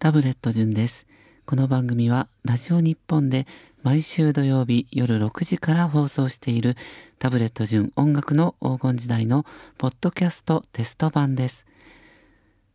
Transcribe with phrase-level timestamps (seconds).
[0.00, 1.06] タブレット順です。
[1.44, 3.46] この番組はラジオ日本で
[3.82, 6.74] 毎週土曜日夜6時から放送している
[7.18, 9.44] タブレット順音楽の黄金時代の
[9.76, 11.66] ポッドキャストテスト版です。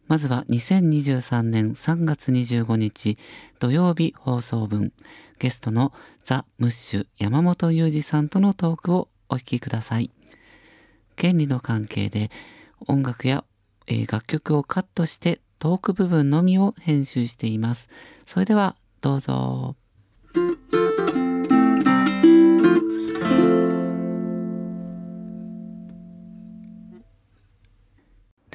[0.05, 3.17] まずは2023年3月25日
[3.57, 4.93] 土曜日放送分。
[5.39, 10.11] ゲストのザ・ムッシュ山本裕二さんとのトークをお聞きください。
[11.15, 12.29] 権利の関係で
[12.85, 13.43] 音楽や、
[13.87, 17.89] えー、楽曲をカットしてトーク部分のみを編集しています。
[18.25, 19.75] それではどうぞ。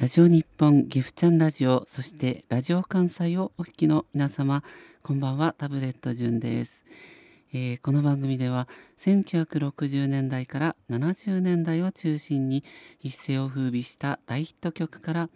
[0.01, 4.63] ラジオ日本ギフチャンラジオそしてラジオ関西をお聞きの皆様
[5.03, 6.83] こんばんはタブレット順です、
[7.53, 8.67] えー、この番組では
[8.99, 12.63] 1960年代から70年代を中心に
[12.99, 15.29] 一世を風靡した大ヒット曲から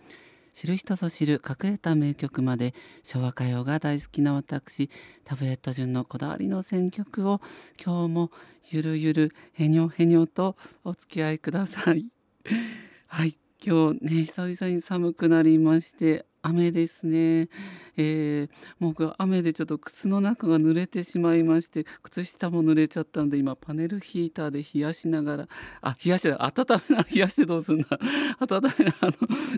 [0.56, 2.74] 知る人ぞ知る隠れた名曲まで
[3.04, 4.90] 昭和歌謡が大好きな私
[5.26, 7.42] タブレット順のこだわりの選曲を
[7.78, 8.32] 今日も
[8.70, 12.06] ゆるゆるへにょへにょとお付き合いください。
[13.08, 17.50] はい今日ね久々に寒くなりまして雨ですね、
[17.98, 25.48] えー、もう雨でちょっと靴の中が濡れてしまいまして靴下も濡れちゃったんで今パネルヒーターで冷やしながら
[25.82, 27.88] あ冷やして温めな 冷やしてどうすんだ
[28.40, 29.14] 温めなあの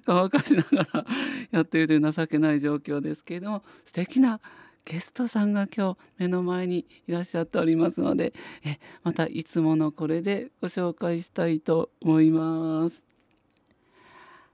[0.05, 1.05] 乾かしながら
[1.51, 4.39] やってるという情けない状況ですけれども素敵な
[4.85, 13.06] ゲストさんが今日目の前にいらっしゃっておりますのでえまたいつものこれでご紹介したいと思います。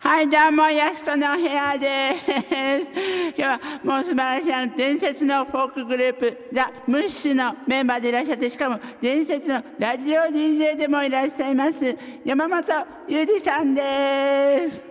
[0.03, 3.37] はい、どうも、ヤスコの部屋です。
[3.37, 12.65] 今日はもう素晴らしいあの伝説のフォークグループ、ザ・ムッシュのメンバーでいらっしゃって、しかも伝説のラジオ DJ でもいらっしゃいます、山本
[13.07, 14.83] 裕二さんです。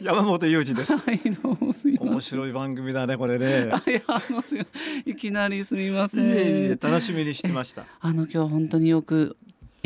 [0.00, 0.96] 山本裕二です。
[0.96, 2.10] はい、どうもすみません。
[2.12, 3.66] 面白い番組だね、これね。
[3.86, 4.42] いや、あの、
[5.04, 6.24] いきなりすみません。
[6.24, 6.36] いえい
[6.72, 7.84] え、楽しみにしてました。
[8.00, 9.36] あの、今日本当によく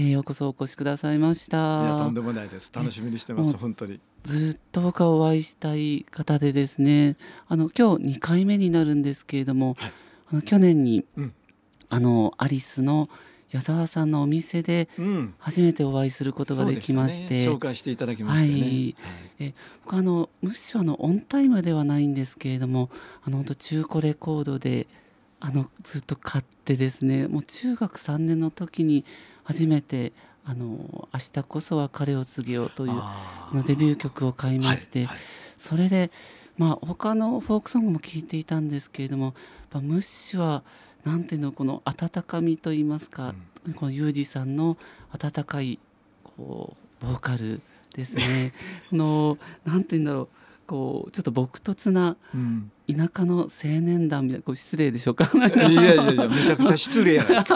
[0.01, 1.57] えー、ようこそお越しくださいました。
[1.57, 2.71] いやとんでもないです。
[2.73, 3.57] 楽しみにしてます。
[3.57, 3.99] 本当に。
[4.23, 7.17] ずっと僕はお会いしたい方でですね。
[7.49, 9.93] あの今日2回目になるんですけれども、はい、
[10.31, 11.35] あの去年に、うん、
[11.89, 13.11] あのアリスの
[13.51, 14.89] 矢沢さんのお店で
[15.41, 18.61] 初めてお会いすることができまして、うんね、紹介していただきましたね。
[18.61, 18.97] はい、
[19.41, 22.89] え僕あのむしろあのオンタイムではないんですけれども、
[23.25, 24.87] あの本当中古レコードで
[25.41, 29.05] あのずっと買ってですね、もう中学3年の時に
[29.49, 30.13] 初めて
[30.45, 32.93] あの「明日こそは彼を告げよう」という
[33.55, 35.19] のデビュー曲を買いまして、はいはい、
[35.57, 36.11] それで
[36.59, 39.35] まあ他のフォークソングも聴いていたんですけれどもやっ
[39.71, 40.63] ぱムッシュは
[41.05, 44.77] なんていうのこの温かみといいますか、うん、このユージさんの
[45.11, 45.79] 温かい
[46.25, 47.63] こうボーカル
[47.95, 48.53] ですね。
[48.91, 50.29] こ のなんていうんだろう
[50.67, 52.19] こうちょっと朴突な
[52.89, 53.49] 田舎の青
[53.81, 55.31] 年団みたいな失礼でしょうか。
[55.37, 57.27] いやいやいやめちゃくちゃ失礼や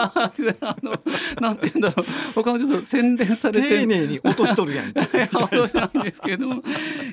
[0.61, 1.01] あの
[1.41, 2.05] なんて言うんだろう。
[2.35, 4.19] 他もちょっと洗練されて丁寧に。
[4.23, 6.63] 落としとるやん落としなんですけども、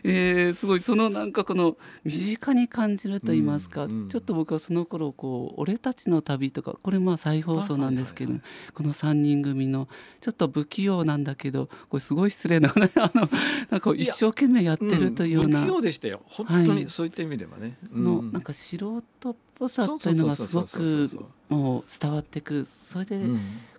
[0.05, 8.35] えー、すごいそのなんかこの身近に感じると言いますか、うんうん、ちょっと僕はその頃こう「俺たちの旅」とかこれまあ再放送なんですけど、
[8.75, 9.89] この3人組の
[10.21, 13.29] ちょっと不器用なんだけどこれすごい失礼な あの
[13.71, 15.67] なんか一生懸命やってるというような。
[15.81, 16.21] でしたよ。
[16.27, 21.11] 本当にそういった意味ではね、はい、のなんか素人っぽさというのがすごく
[21.49, 22.65] もう伝わってくる。
[22.65, 23.21] それで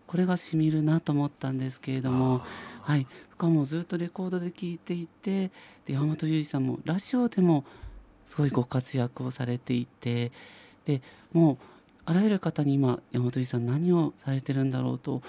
[0.08, 2.42] これがしみるなと思ったんですけれども、
[2.82, 5.52] はい、僕はもうずっとレコードで聴いていて
[5.86, 7.64] で山本裕二さんもラジオでも
[8.26, 10.32] すごいご活躍をされていて
[10.86, 11.58] でもう
[12.06, 15.22] あらゆる方に今山本裕二さん何をされてるんだろうと、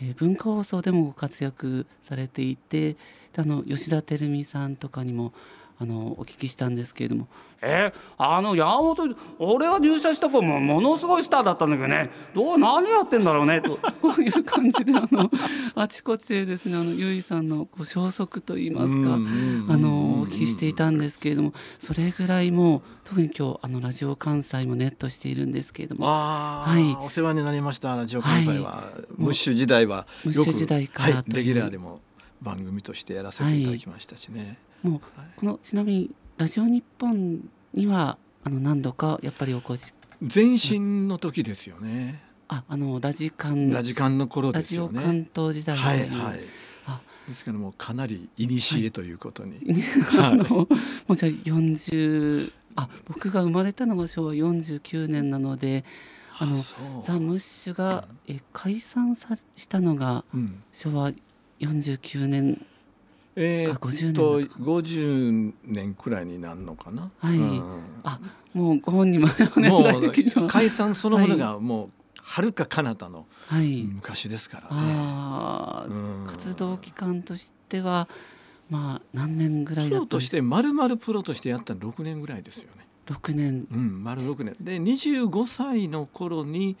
[0.00, 2.96] えー、文化放送でもご活躍されていて
[3.36, 5.32] あの吉田照美さんとかにも
[5.80, 7.28] あのお聞きしたんですけれども
[7.62, 12.10] 「えー、あの山本俺が入社した子もものすごいスターだったんだけどね。
[12.34, 13.78] どう何やってんだろうね」と。
[14.02, 15.30] こういう感じであの
[15.74, 19.16] あちこちでですねあのゆいさんのこう消息といいますかあ
[19.76, 21.52] のお聞きしていたんですけれども。
[21.78, 26.06] それぐらいもう特に今日あのラジオ関西もネットしているんですけれども。
[26.06, 28.82] はい、お世話になりましたラジオ関西は、は
[29.18, 32.00] い、ムッシュ時代はムッシュ時代から、はい、レギュラーでも
[32.42, 34.40] 番組としてやらせていただきましたしね。
[34.40, 35.00] はいもう
[35.36, 37.40] このちなみにラジオ日本
[37.74, 42.22] にはあの何度かやっぱりお越し前身の時ですよね。
[42.48, 44.94] あ、あのラジカンラジカンの頃ですよね。
[44.94, 46.40] ラジオ関東時代はいはい。
[47.28, 49.60] ですからもうかなり古ということに。
[50.02, 50.66] はい、 あのも
[51.10, 55.84] うじゃあ40あ僕が生まれたのが昭和49年なので。
[56.40, 56.56] あの
[57.02, 60.24] ザ・ムッシュが、え解散さしたのが
[60.72, 61.12] 昭和
[61.58, 62.64] 49年
[63.40, 67.10] えーっ50年とだと50年くらいになるのかな？
[67.18, 67.38] はい。
[67.38, 68.18] うんあ
[68.52, 69.28] もうご本人も
[70.48, 74.68] 解散そのものがもう遥か彼方のはい、昔ですからね。
[74.72, 76.26] ああ、うん。
[76.26, 78.08] 活動期間としては
[78.68, 82.86] まあ何年ぐらいプだったロとして丸々プロとしてやったの6年ぐらいですよね。
[83.06, 83.66] 6年。
[83.70, 84.56] うん、丸6年。
[84.60, 86.76] で25歳の頃に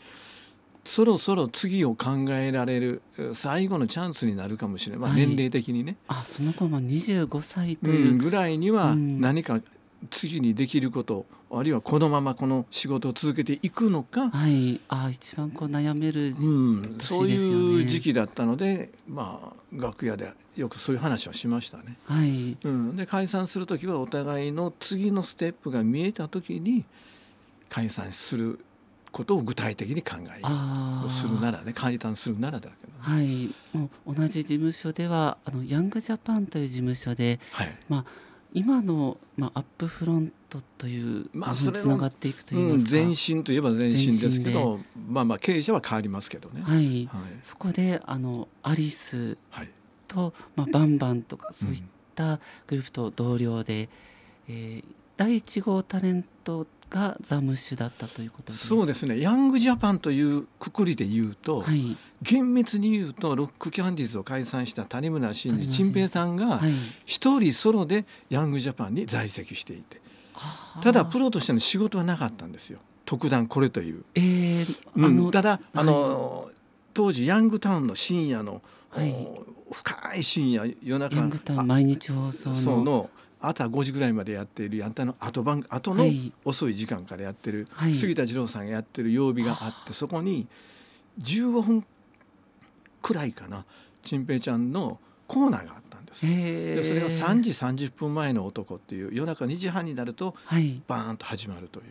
[0.88, 5.26] そろそろ次を考えられるえ最後のチャンスになるかもしれない、まあ、はい。
[5.26, 9.20] 年齢的にね、あその頃まあ25歳とういう、ん、ぐらいにはうん。
[9.20, 9.60] 何か
[10.08, 14.80] 次にできること、あるいはこのままこの仕事を続けていくのか、はい。
[14.88, 21.98] あ一番こう悩める時、うん、そういう時期だったので、まあ、楽屋でよくそういう話はしましたね。
[22.06, 22.56] はい。
[22.64, 26.86] うん、で解散する時はお互いの次のステップが見えた時に
[27.68, 28.60] 解散する
[29.10, 33.48] ことを具体的に考えああするならね解散するならだけどね、はい。
[33.76, 37.76] もう同じ事務所ではあのヤングジャパンという事務所ではい。
[38.54, 46.62] 今の、まあ、アップフロントというまあつなそれのがっていくといいうん、ますか、前進といえば前進ですけどまあまあ経営者は変わりますけどね。
[46.62, 47.06] はい。
[47.06, 47.30] はい。
[47.42, 49.68] そこであのアリスはい。
[50.06, 51.84] と、まあ、バンバンとかそういっ
[52.14, 53.88] たグループと同僚で、
[54.48, 54.84] えー
[55.18, 58.58] 第1号タレントがザ・ムッシュだったということで。
[58.58, 59.20] そうですね。
[59.20, 61.96] ヤングジャパンというくくりで言うと、はい。
[62.22, 66.72] 厳密に言うとロックキャンディーズを解散した谷村新司陳平さんがはい。
[67.06, 70.00] 一人ソロでヤングジャパンに在籍していて。
[70.34, 70.82] あー。
[70.82, 72.78] ただプロとしての仕事はなかったんですよ。
[73.04, 74.04] 特段これという。
[74.14, 75.30] えーうん。
[75.30, 76.50] ただあの、
[76.94, 78.62] 当時ヤングタウンの深夜の、
[79.70, 81.16] 深い深夜夜中。
[81.16, 87.94] ヤングタウあン毎日放送の朝5時ぐらいまでやっているやんたの後番後のはい遅い時間からやってる、はい。
[87.94, 90.46] 杉田二郎さんがやってる曜日があってそこに
[91.20, 91.84] 15分
[93.02, 93.64] くらいかな
[94.02, 96.26] 陳平ちゃんのコーナーがあったんです。
[96.26, 96.74] えー。
[96.76, 100.80] でそれが3時30分前の男っていう夜中2時半になるとはい。
[100.88, 101.86] バーンと始まるという。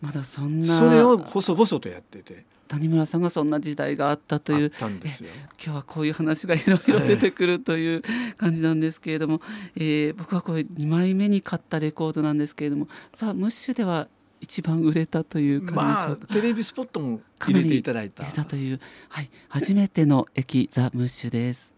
[0.00, 0.78] まだそんな。
[0.78, 4.64] それを細々とやってて谷村さんがそんな時代があったという。
[4.64, 5.30] あったんですよ。
[5.62, 8.02] 今日はこういう話がいろいろ出てくるという
[8.36, 9.40] 感じなんですけれども、
[9.76, 12.88] えー僕はこれ2枚目に買ったレコードなんですけれども。
[13.14, 14.08] ザ・ムッシュでは
[14.40, 16.26] 一番売れたという感じでしまあょうか。
[16.34, 18.24] テレビスポットも入れていただいた。
[18.24, 21.72] 入れたという、はい、初めての駅ザ・ムッシュです。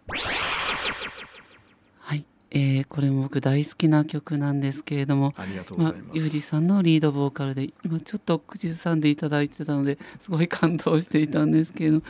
[2.57, 5.35] はい、えーこれも僕大好きな曲なんですけれども、
[5.77, 5.95] まあ。
[6.15, 12.03] ユージさんのリードボーカルで今ちょっと口ずさんでいただいてたのですごい感動していたんですけれども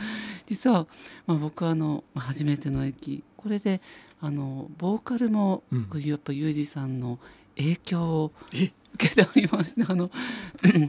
[0.45, 0.87] 実は、
[1.25, 3.81] まあ、僕はあのまあ初めての駅これで
[4.21, 5.87] あのボーカルも、うん。
[6.01, 7.19] やっぱユージさんの
[7.57, 10.09] 影響をえ、受けておりましてあの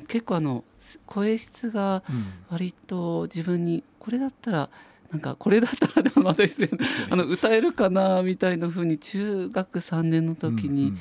[0.06, 0.64] 結構あの
[1.06, 2.26] 声質がうん。
[2.50, 4.70] 割と自分にこれだったら
[5.10, 6.70] なんかこれだったらでもまた失礼
[7.10, 10.92] あの歌えるかなみたいな風に中学3年の時に、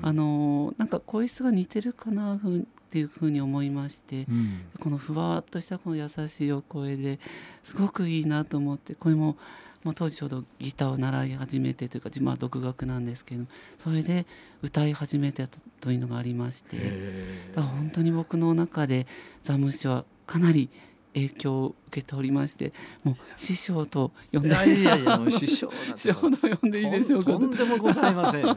[0.00, 4.60] あのなんか声質が似てるかなふうっていうふうに思いまして、うん。
[4.80, 7.18] このふわっとしたこの優しいお声で
[7.64, 9.36] すごくいいなと思ってこれも
[9.84, 13.44] もう当時ちょうどギターを習い始めてというか自分は独学なんですけど
[13.78, 14.26] それで
[14.62, 19.06] 歌い始めてたというのがありましてへだから本当に僕の中で
[19.42, 20.68] ザ・ムッシュはかなり
[21.14, 22.72] 影響を受けておりまして
[23.02, 28.42] もう師匠と呼んでーいやいやいや師匠師匠と呼んでいいでしょうかとんでもございません。
[28.44, 28.56] 今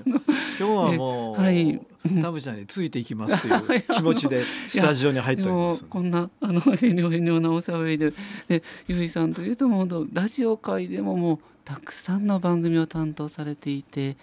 [0.57, 1.79] 日はもう、はい。
[2.21, 5.83] タブちゃんについていきますという 気持ちでスタジオに入っております。
[5.85, 8.13] こんなあの へにょへにょなおしゃべりで
[8.47, 14.17] でゆいさんというともうラジオ界でももうたくさんの番組を担当されていて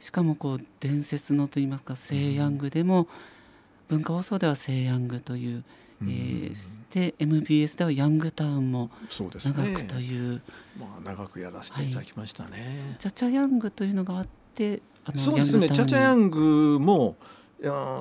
[0.00, 3.06] しかもこう伝説のといいますか「セイヤング」でも
[3.88, 5.64] 文化放送では「セイヤング」という、
[6.02, 6.10] うん。
[6.10, 8.90] えーで MBS では「ヤングタウン」も。
[9.10, 10.42] 長くという、
[10.78, 12.96] まあ長くやらせていただきましたね。
[12.98, 15.68] チャチャヤングというのがあってあのそうですね。
[15.70, 17.16] チャチャヤグングも。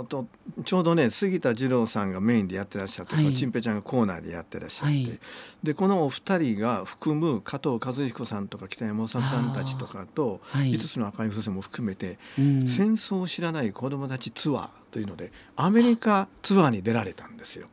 [0.08, 0.26] と
[0.66, 5.20] ちょうどね杉田二郎さんがメインでやってらっしゃって、はいそのチンペちゃんがコーナーでやってらっしゃって、はい
[5.62, 17.68] でこのお二人が含む加藤和彦さんとか北山治さんたちとかとはい5つの赤い風船も含めて、うん戦争を知らない子どもたちツアーというのでアメリカツアーに出られたんですよ。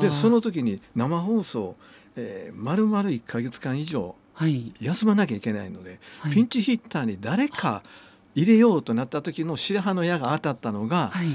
[0.00, 1.76] でその時に生放送、
[2.16, 7.82] えー、丸々1か月間以上はい、休まなきゃいけないので、はい、ピンチヒッターに誰か
[8.34, 11.26] 入れようとなった時の白羽の矢が当たったのが、はい。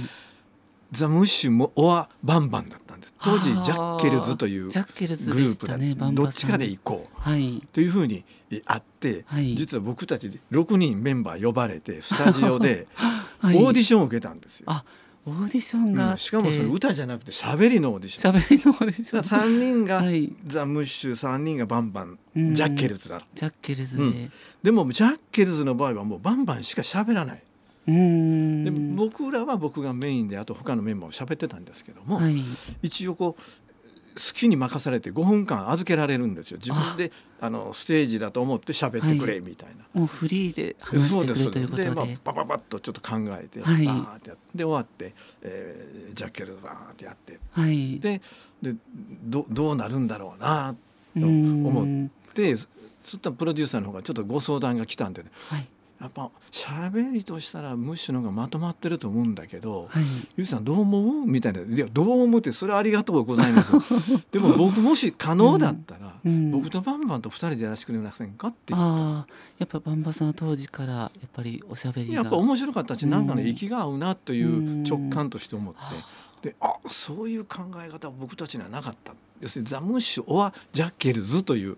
[0.91, 3.13] ザ・ムッシュもオア・バンバンだったんです。
[3.21, 7.19] 当時ジャッケルズというグループだ、ねどっちかで行こう。
[7.19, 7.61] はい。
[7.73, 8.23] というふうに
[8.65, 9.55] あって、はい。
[9.55, 13.57] 実は僕たち6人メンバー呼ばれてスタジオで はい。
[13.57, 14.65] オーディションを受けたんですよ。
[14.67, 14.83] あ
[15.25, 18.33] オーディションがうんしかもそれ歌じゃなくて喋りのオーディション。
[18.33, 19.21] 喋りのオーディション。
[19.21, 20.33] 3人がはい。
[20.45, 22.53] ザ・ムッシュ3人がバンバンうん。
[22.53, 24.31] ジャッケルズだジャッケルズで、ううん。
[24.63, 27.43] でもジャッケルズの場合はもうバンバンしか喋らない
[27.87, 32.43] で僕らは僕がメインであと他のメンバーも喋ってたんですけども、はい。
[32.81, 36.57] 一応こう好きに任されて5分間預けられるんですよ。
[36.57, 37.49] 自分であ。
[37.49, 39.85] のステージだと思って喋ってくれみたいな。
[39.93, 41.83] もうフリーで話してくれるということで。
[41.85, 43.85] でまあ、パパパッとちょっと考えて、はい。
[43.85, 45.13] バーってやってで終わって、
[45.43, 47.39] えージャッケルバーってやって。
[47.51, 47.99] はい。
[47.99, 48.21] で
[48.61, 48.75] で
[49.23, 51.65] どどうなるんだろうなとうん。
[51.65, 52.65] 思ってそ
[53.11, 55.67] したらプロデューサーの方がちょっとご相談が来たんで、ね、はい
[55.99, 60.03] やっぱ喋りとしたらムッシュの方がまとまってると思うんだけど、はい。
[60.35, 63.73] ゆうさんどう思うみたいな「いやどう思うってそれはありがとうございます」
[64.31, 66.31] でも僕もし可能だったら、うん。
[66.31, 66.51] うん。
[66.51, 72.13] 僕とバンバンと2人でやらせてくれませんかって言っああやっぱバンバさんは当時からやっぱりおしゃべりが。
[72.15, 75.79] やっぱ面白かったしなんかねうん息が合うなという直感として思って。
[75.79, 75.93] は
[76.41, 81.77] であそういう考え方は僕たちにはなかった要するにザ・ムッシュ・オア・ジャッケルズという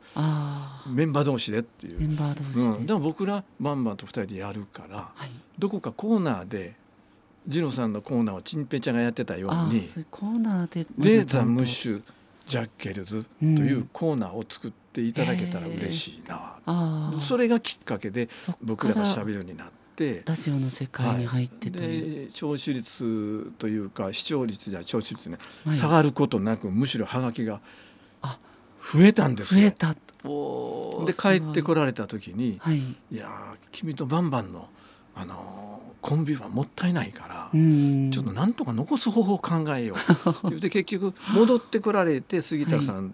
[0.87, 1.99] メンバー同士でっていう。
[1.99, 5.31] メ、ンバー同士で、うん、でも僕らバンバンと2人でやるからはい。
[5.57, 6.75] どこかコーナーで
[7.47, 12.03] ジローさんのコーナーをチンペイちゃんがやってたようにコーナーででザ・ムッュシュ・
[12.45, 16.35] ジャッケルズというコーナーを作っていただけたら嬉しいな、
[16.65, 18.29] ああそれがきっかけで
[18.61, 19.78] 僕らがしゃべるようになって。
[20.25, 22.23] ラジオの世界に入ってとい。
[22.23, 25.75] う、で聴取率というか視聴率じゃ聴取率ね、はい。
[25.75, 27.61] 下がることなくむしろハガキが
[28.21, 28.39] あ
[28.81, 29.61] 増えたんですよ。
[29.61, 29.95] 増えた。
[31.05, 32.79] です帰ってこるられた時にはい
[33.11, 34.67] 「いやー君とバンバンの、
[35.15, 38.09] あのーコンビはもったいないから、うん。
[38.09, 43.13] ちょっとなんとか残す方法を考えよう」って言って結局戻ってこられて杉田さん、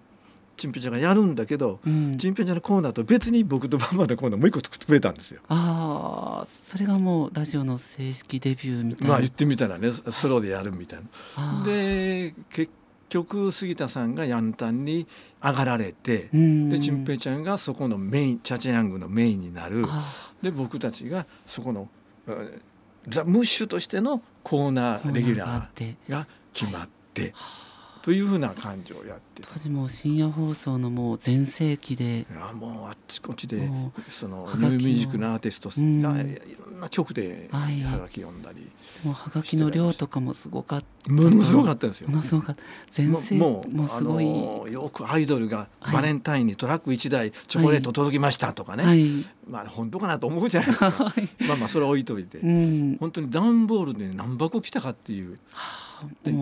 [0.58, 2.18] チンペイちゃんがやるんだけど、うん。
[2.18, 5.42] チンペイちゃんのコーナーと別に僕とバンバンのコーナーもう一個作ってくれたんですよ。
[5.50, 11.00] ああそれがもうラジオの正式デビューみたいな、まあ言ってみたらねソロでやるみたい
[11.38, 11.64] な。
[11.64, 12.72] で結
[13.10, 15.08] 局杉田さんがヤンタンに
[15.44, 16.70] 上がられて、うん。
[16.70, 19.86] でチンペイちゃんがそこのメインチャチャヤングのメインになる。
[19.88, 21.90] あで僕たちがそこの
[22.28, 22.62] うん
[23.08, 27.36] ザ・ムッシュとしてのコーナーレギュラってーが決まって、
[28.06, 29.50] というふうな感じをやってた。
[29.56, 29.60] 当。
[29.60, 32.20] 時もう深夜放送のもう全盛期で。
[32.20, 36.28] いやもうあっちこっちでもそのニューミュージックのアーティストがうん。
[36.28, 38.70] いろんな曲でははいがき読んだり。
[39.04, 41.12] もうはがきの量とかもすごかった。
[41.12, 42.10] ものすごかったですよ。
[42.10, 42.18] も。
[42.18, 42.62] のすごかった。
[42.92, 45.96] 全も盛もうすごい、よくアイドルがはい。
[45.96, 49.28] バレンタインにトラック1台チョコレート届きましたとかね、はい。
[49.50, 50.92] まあ本当かなと思うじゃないですか。
[51.10, 51.28] はい。
[51.48, 52.98] まあまあそれは置いといて、うん。
[53.00, 55.36] 本当に段ボールで何箱来たかっていう。
[55.36, 55.95] でもう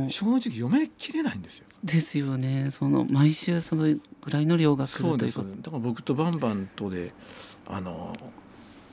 [0.10, 1.66] 正直読めきれないんですよ。
[1.84, 2.70] ですよね。
[2.72, 5.50] その毎週そのぐらいの量が来そうですると。
[5.50, 7.12] いうことだから僕とバンバンとで
[7.68, 8.16] あの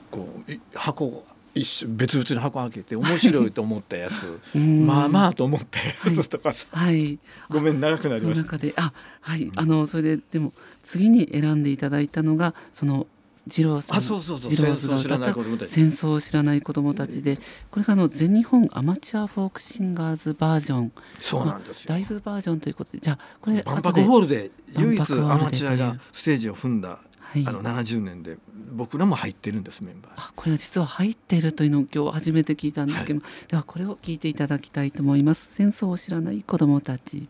[0.09, 1.23] こうい箱
[1.53, 4.39] 一緒別々の箱開けて面白いと思ったやつ。
[4.55, 4.85] うん。
[4.85, 7.19] まあまあと思ったやつとかさ、はい。
[7.49, 8.43] ごめん長くなりました。
[8.43, 13.07] 中であはい、あのそれででも次に選んでいただいたのがその
[13.47, 14.51] 二郎さんあそうそうそう。
[14.51, 17.37] 二郎さん戦争を知らないが歌った戦争を知らない子供たちで
[17.69, 20.91] これがあの全日本アマチュアフォークシンガーズバージョン。
[21.19, 21.93] そうなんですよ。
[21.93, 22.99] ライブバージョンということで。
[22.99, 27.45] じゃあこれ万博ホールで唯一アマチュアがステージを踏んだはい。
[27.47, 28.37] あの70年で
[28.73, 30.11] 僕らも入ってるんですメンバー。
[30.11, 30.17] に。
[30.17, 35.47] あこれは実は入っているというのを今日初めて聞いたんですけど、ではこれを聞いていただきたいと思います。
[35.53, 37.27] 戦争を知らない子供たち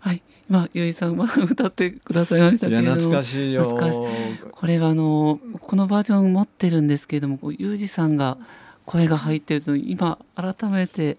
[0.00, 0.22] はい。
[0.48, 2.94] 今ゆいさんは 歌ってくださいましたけれども。
[2.96, 3.64] 懐かしいよ。
[3.64, 4.00] 懐かし
[4.50, 8.38] これはあのこのバージョン持ってるんですけれどもこうユージさんが
[8.86, 11.18] 声が入ってると今改めて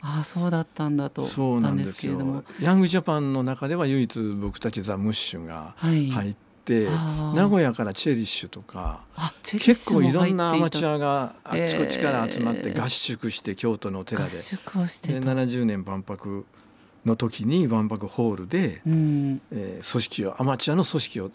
[0.00, 2.44] ああそうだったんだとそうなんですよですけれども。
[2.60, 6.34] ヤングジャパンの中では唯一僕たちザ・ムッシュがはい、入っ
[6.64, 7.36] て、あー。
[7.36, 9.04] 名古屋からチェリッシュとか
[9.44, 12.82] 結構いろんなアマチュアがあっちこっちから集まってえー。
[12.82, 14.30] 合宿して京都のお寺で。
[14.30, 16.46] 宿をしてでた、70年万博
[17.04, 21.30] の時に万博ホールで、うん、えー組織をアマチュアの組織を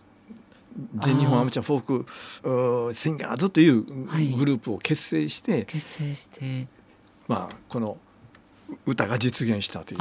[0.95, 4.27] 全日本アマチュアフォークシンガーズというはい。
[4.27, 6.67] グループを結成して、結成して。
[7.27, 7.97] まあ、この
[8.85, 9.99] 歌が実現したという。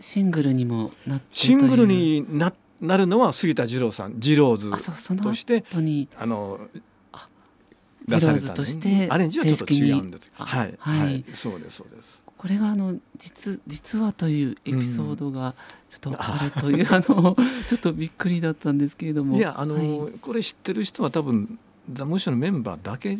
[0.00, 5.64] シングルにもなってシングルにななるのは杉田二郎さん二郎ズとして
[6.16, 6.58] あの
[7.12, 7.28] あ
[8.08, 10.32] 出されたとしてアレンジはちょっと違うんです。
[10.32, 10.78] はい。
[10.80, 11.24] あはい、はい。
[11.34, 15.54] そうですそうですこれがあの実実はというエピソードが
[15.90, 17.36] ちょっとあるという、 あの
[17.68, 19.36] ちょっとびっくりだったんですけれども。
[19.36, 20.12] いやあの、はい。
[20.22, 21.58] これ知ってる人は多分
[21.92, 23.18] ザ・ムッシュのメンバーだけ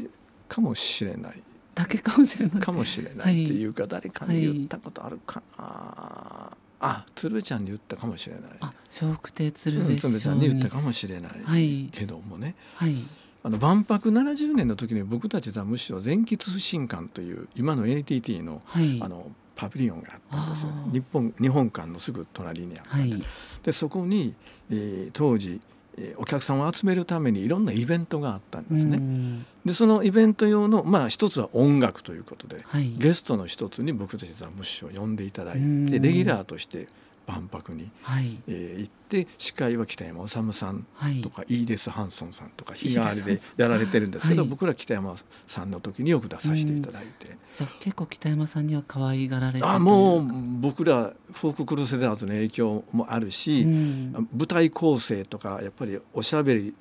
[0.49, 1.43] かもしれない。
[1.75, 2.63] だけかもしれない。
[2.63, 3.63] かもしれないってい。
[3.67, 8.43] うか、誰かに言ったことあるかな、あ鶴ちゃんに言ったかもしれない。
[8.61, 11.91] あ笑福亭鶴うん瓶師匠鶴ちゃんに言ったにかもしれない、はい。
[11.93, 12.55] けどもね。
[12.75, 13.05] はい
[13.43, 19.01] あの万博70年の時に僕たちザ・むしろ全喫不信館という今の NTT の,、はい。
[19.03, 20.77] あのパビリオンがあったんですよね。
[20.93, 23.23] 日本日本館のすぐ隣にあった、はい。
[23.63, 24.35] でそこに、
[24.71, 25.61] えー当時、
[25.99, 28.97] えーお客さんを集めるためにいろんなイベントがあったんですね。
[28.97, 32.95] うんでそのイベント用のまあ一つは音楽ということではい。
[32.97, 35.87] ゲストの一つに僕たちザ・ムッシュを呼んでいただいうん。
[35.91, 36.89] てレギュラーとして
[37.31, 38.39] 万博に、はい。
[38.47, 41.21] えー行って司会は北山治さんはい。
[41.21, 44.49] とかイーデス・ハンソンさんとか日替わりでやられてるんですけど、はい。
[44.49, 45.17] 僕ら北山
[45.49, 50.23] さんの時によく出させていただいて、じゃあ結構北山さんには可愛がられてあもう
[50.61, 54.29] 僕らフォーククルセダーズの影響もあるし、うん。
[54.33, 56.75] 舞台構成とかやっぱりおしゃべり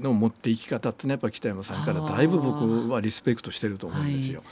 [0.00, 4.42] の持っていき方ってねやっぱり北山さんからだいぶ僕はリスペクトしてると思うんですよ。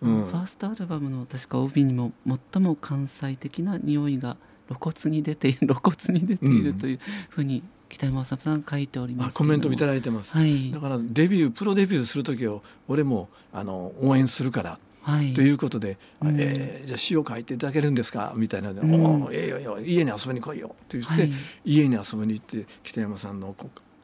[0.00, 0.26] うん。
[0.26, 2.12] ファーストアルバムの確か帯にも
[2.52, 10.32] 最も関西的な匂いが露骨に出て 露骨に出ているというふうに北山さん書いておりますあコメントいただだいてます。
[10.32, 10.72] はい。
[10.72, 15.34] だからデビュープロデビューする時を俺もあの応援するからはい。
[15.34, 16.40] ということで「うん。
[16.40, 19.04] えーじゃあ詩を書いていただけるんですか?」みたいなので「うん。
[19.22, 21.32] おーええよええよ家に遊びに来いよ」って言って、はい。
[21.64, 23.54] 家に遊びに行って北山さんの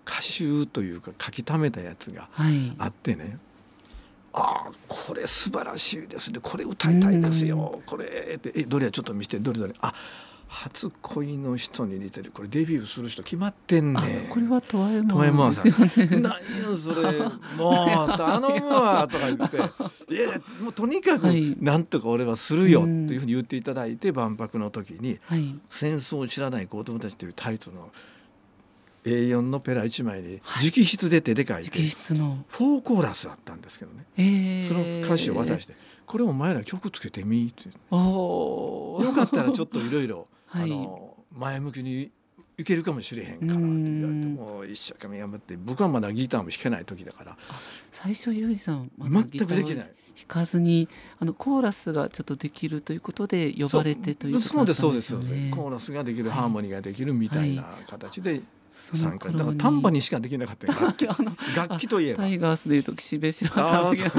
[0.07, 2.73] 歌集というか書き溜めたやつがはい。
[2.79, 3.39] あってね
[4.33, 6.39] 「ああこれ素晴らしいですね。
[6.41, 8.05] これ歌いたいですよ、これ」
[8.37, 8.91] って「えどれや？
[8.93, 9.75] ちょっと見せてどれどれ？
[9.81, 9.93] あ
[10.53, 12.33] 初恋の人に似てる。
[12.33, 16.39] これデビューする人決まってんねあこれはトワエモモンンさんですよね何や
[16.77, 17.19] それ。
[17.57, 19.57] もう頼むわとか言って
[20.13, 21.57] 「いやいやもうとにかくはい。
[21.61, 27.93] なんとか俺はするよ」ってうんいうふうに言っていただいて万博の時にはい「戦争を知らない子供たち」というタイトルの
[29.05, 30.67] A4 のペラ1枚にはい。
[30.69, 32.45] 直筆で手で書いて直筆の。
[32.49, 34.05] フォーコーラスあったんですけどね。
[34.17, 34.69] えー。
[34.69, 35.77] その歌詞を渡して
[36.07, 37.71] 「これお前ら曲つけてみ」って。
[37.93, 39.05] おー。
[39.05, 40.73] よかったらちょっといろいろはい。
[40.73, 42.11] あの前向きに
[42.59, 47.37] いけるかもしれへんかなって言われてうんもう一生懸命頑張って僕はまだギターも弾けない時だから。
[47.91, 49.91] 最初ユージさん全くできない。
[50.21, 50.89] 弾かずに
[51.19, 59.59] あのコーラスがちょっとできるということで呼ばれてということそうだったんですそうですそうですコーラスができる、はいハーモニーができるみたいな形で参加だから頃に。
[59.59, 60.75] タンバにしかできなかったよ
[61.57, 62.19] 楽器といえば。
[62.25, 64.11] タイガースでいうと岸辺白あさんだ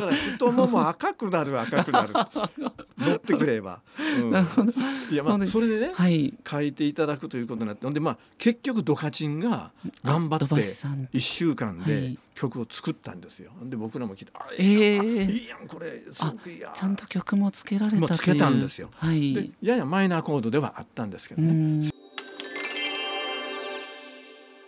[0.00, 2.14] から太もも赤くなる赤くなる。
[2.98, 3.80] 乗ってくれば、
[4.18, 4.74] うん。
[5.10, 6.34] いやまあそれでねはい。
[6.48, 9.72] 書いていただくということになってほんでまあ結局ドカチンが
[10.04, 12.18] 頑張土って橋さん1週間はでい。
[12.34, 13.52] 曲を作ったんですよ。
[13.64, 18.18] で僕らも聞いて「あえいいやん,、えいいやんこれすごくいいやん」ちゃんと曲もつけられたという。
[18.18, 18.90] つけたんですよ。
[18.96, 19.34] はい。
[19.34, 21.89] でややマイナーコードではあったんですけどね。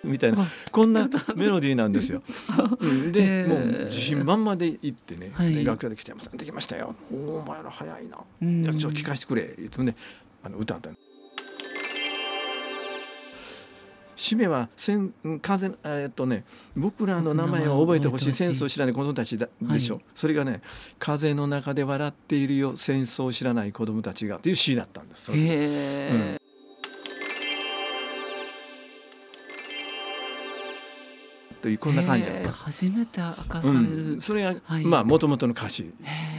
[0.04, 0.46] うんみたいな。
[0.70, 2.22] こんなメロディーなんですよ。
[2.80, 3.12] うん。
[3.12, 8.64] で、もう自信満々で行ってね、は楽屋で来て「山さんできましたよ」お「お前ら早いな」うん。
[8.64, 9.94] いやちょっと聞かせてくれ」言ってね
[10.42, 10.90] あの歌った
[14.16, 16.44] 締めは千風えーっとね
[16.76, 18.32] 僕らの名前を覚えてほしい。
[18.32, 20.04] 戦争を知らない子供たちだでしょ、はい。
[20.14, 20.62] それがね
[20.98, 22.76] 「風の中で笑っているよ。
[22.76, 25.24] 戦争を知らない子供たちが」という詩だったんです。
[25.26, 26.40] それ
[31.62, 32.52] というこんな感じだった。
[32.52, 34.84] 初めて明かさうれる、ん、それが、はい。
[34.84, 35.94] まあもともとの歌詞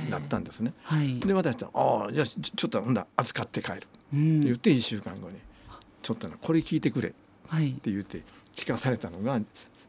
[0.10, 0.74] だったんですね。
[0.84, 5.38] はい、で私と「ああじゃあちょちょっとほんだ預かって帰る」ってうん言って1週間後に
[6.04, 8.22] 「ちょっとなこれ聞いてくれ」ってはい、言って
[8.56, 9.40] 聞かされたのが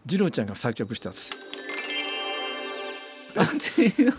[0.07, 1.11] 次郎ちゃんが作曲した
[3.37, 4.13] あ違う。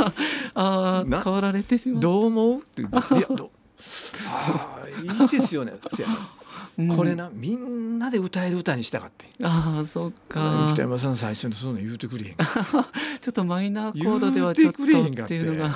[0.54, 1.24] あーな？
[1.24, 3.52] 変わられてし「まうどう思う?」って言って「いやど
[4.28, 6.10] ああいいですよね」せや。
[6.10, 6.18] うん
[6.96, 10.72] これなみんなで歌える歌にしたかってああそっか。
[10.74, 12.36] 北山さん最初にそういうの言うてくれへん。
[12.36, 12.46] か
[13.22, 15.76] ちょっとマイナーコ言ードではちょっとっってていうのが、ね。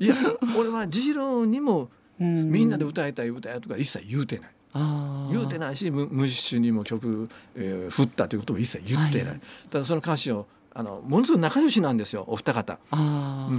[0.00, 0.14] いや
[0.56, 2.50] 俺は次郎にもうん。
[2.50, 4.50] みんなで歌いたい歌やとか一切言うてない。
[5.30, 9.40] 言うてないしムムッシュにも曲、えー振ったということも一切言ってない、はい。
[9.70, 10.46] ただその歌詞を
[10.78, 12.78] あのものすごく仲良しなんですよお二方、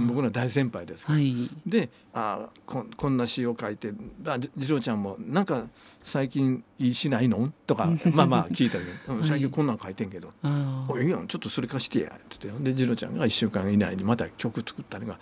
[0.08, 1.50] 僕の大先輩ですから、はい。
[1.66, 3.92] であこんこんな詩を書いて
[4.58, 5.64] 次郎ちゃんもなんか
[6.02, 7.52] 最近いい詩ないの？
[7.66, 10.92] とか まあまあ聞いたけど、最近こんなん書いてんけど「あー。
[10.92, 15.18] おいいいやんちょっとそれ貸してや」って言ってで次郎ちゃんが1週間以内にまた曲作ったのが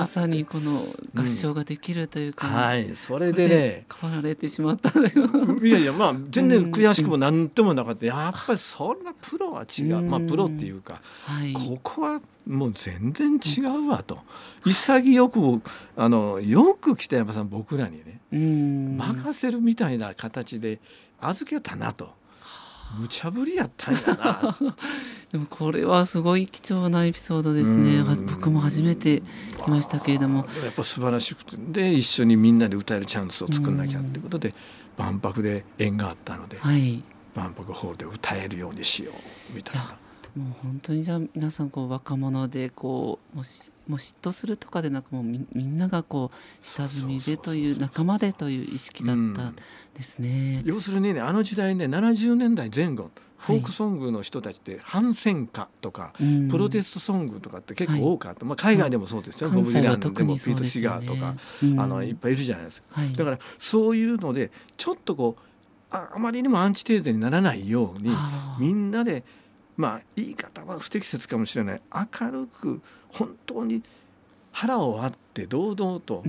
[0.00, 3.86] まさにこの合唱ができるというか、はいそれでね。
[4.00, 8.06] 変わられてしまったいやいやまあ全然悔しくもなんともなかった。
[8.06, 10.02] やっぱりそんなプロは違う。
[10.02, 11.52] まあプロっていうかはい。
[11.52, 14.18] ここはもう全然違うわと。
[14.64, 15.62] 潔く
[15.96, 18.96] あのよく北山さん僕らにねうん。
[18.96, 20.80] 任せるみたいな形で
[21.18, 22.10] 預けたなと
[22.98, 24.56] 無茶ぶりやったんやな。
[25.32, 28.02] でもこれはすごい貴重なエピソードですね。
[28.26, 29.22] 僕も初めて
[29.62, 30.46] 来ましたけれども。
[30.64, 31.56] やっぱ素晴らしくて。
[31.58, 34.54] で一緒にみんなで歌えるチャンスを作んなきゃってことで
[34.96, 37.02] 万博で縁があったのではい。
[37.34, 39.12] 万博ホールで歌えるようにしよ
[39.50, 39.98] うみたいな。
[40.36, 49.52] もう本当にじゃあ皆さんこう若者でこうもうしもう嫉妬するとかでなくもうみみんながこう下積みでという仲間でという意識だった
[49.94, 50.62] ですね。
[50.64, 56.48] 要するにねあの時代ね70年代前後フォークソングの人たちって反戦歌とか、うん。
[56.48, 61.80] プロテストソングとかって結構多かった、まあ、海外でもそうですよ、ボブ・関西はディランで特にもピート・シガーとか、うん。
[61.80, 62.88] あのいっぱいいるじゃないですか。
[62.92, 65.42] はい、だからそういうのでちょっとこう
[65.90, 68.10] ああまりにもアンチテーゼにならないように
[68.58, 69.22] みんなで
[69.76, 71.80] まあ言い方は不適切かもしれない。
[72.20, 73.82] 明るく本当に
[74.52, 76.22] 腹を割って堂々と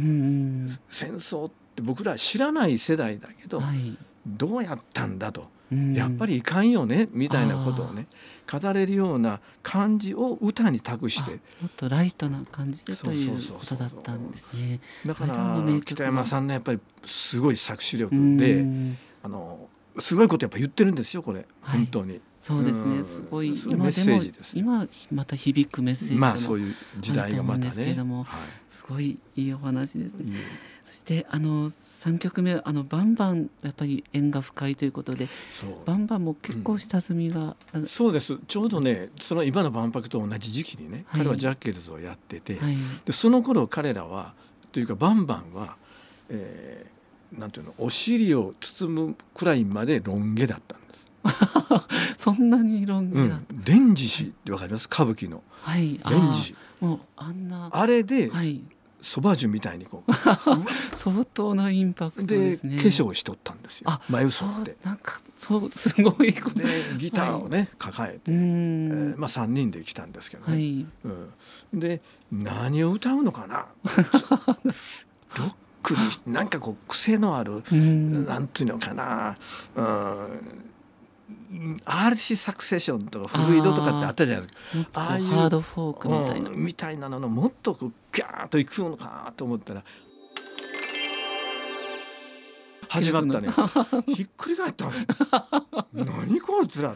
[0.90, 3.98] 戦争って僕ら知らない世代だけどはい。
[4.26, 5.48] どうやったんだと。
[5.72, 5.94] うん。
[5.94, 8.08] やっぱりいかんよねみたいなことをね
[8.52, 14.80] 語れるような感じを歌に託しあてもっとライトな感じでといそうことだったんですね。
[15.06, 18.98] だから北山さんのやっぱりすごい作詞力うでん。
[19.24, 21.46] あのすごいことやっぱ言ってるんですよこれ。
[21.62, 21.80] はい。
[21.80, 22.22] 本当に。
[22.42, 23.06] そうですね、うん。
[23.06, 23.54] すごい。
[23.68, 24.22] 今でも
[24.54, 27.94] 今また響くメッセージまあそういう時代がまたね。
[27.94, 28.38] どもは
[28.70, 30.38] すごいいいお話ですね。
[30.38, 30.40] い。
[30.86, 35.28] そしてあの3曲目あのバンバンやっぱり縁が深いということで
[35.86, 38.38] バンバンも結構下積みが、あそうです。
[38.48, 41.22] ちょうどねその今の万博と同じ時期にね、はい。
[41.24, 42.78] 彼はジャッケルズをやってて、はい。
[43.04, 44.36] でその頃彼らは
[44.72, 45.76] というかバンバンは、
[46.30, 46.97] えー
[47.32, 52.16] なんていうのお尻を包むくらいまでロン毛だったんです。
[52.24, 54.88] そんなにロン毛うだ、ん、蓮司氏ってわかります？
[54.92, 55.44] 歌舞伎の。
[55.62, 56.00] はい。
[56.04, 56.86] あ蓮司氏ー。
[56.86, 57.70] もうあんな。
[57.72, 58.62] あれではい。
[59.00, 60.12] そば樹みたいにこう
[60.98, 62.78] 相当なインパクトでね。
[62.78, 63.92] 化粧しとったんですよ。
[63.92, 64.72] あ眉そ剃って。
[64.72, 64.78] う。
[64.84, 66.66] なんかそうすごいことで
[66.98, 70.86] ギターをね、抱えて、うえん、ーまあ、3人で来たんですけどね、はい。
[71.04, 71.10] う
[71.78, 73.68] ん、で何を歌うのかな？
[75.38, 75.54] ロッ
[75.88, 78.26] クにしなんかこう癖のある、うん。
[78.26, 79.38] なんていうのかな、
[79.76, 84.90] うん、RC サクセションとかフルイドとかってあったじゃないですか。
[84.94, 89.84] ああいうハードフォークみたいな、うんみたいなののもっとこうギャーッといくのかなと思ったら
[92.90, 93.50] 始まったね。
[94.08, 94.86] ひっくり返った。
[95.94, 96.96] の何こいつら。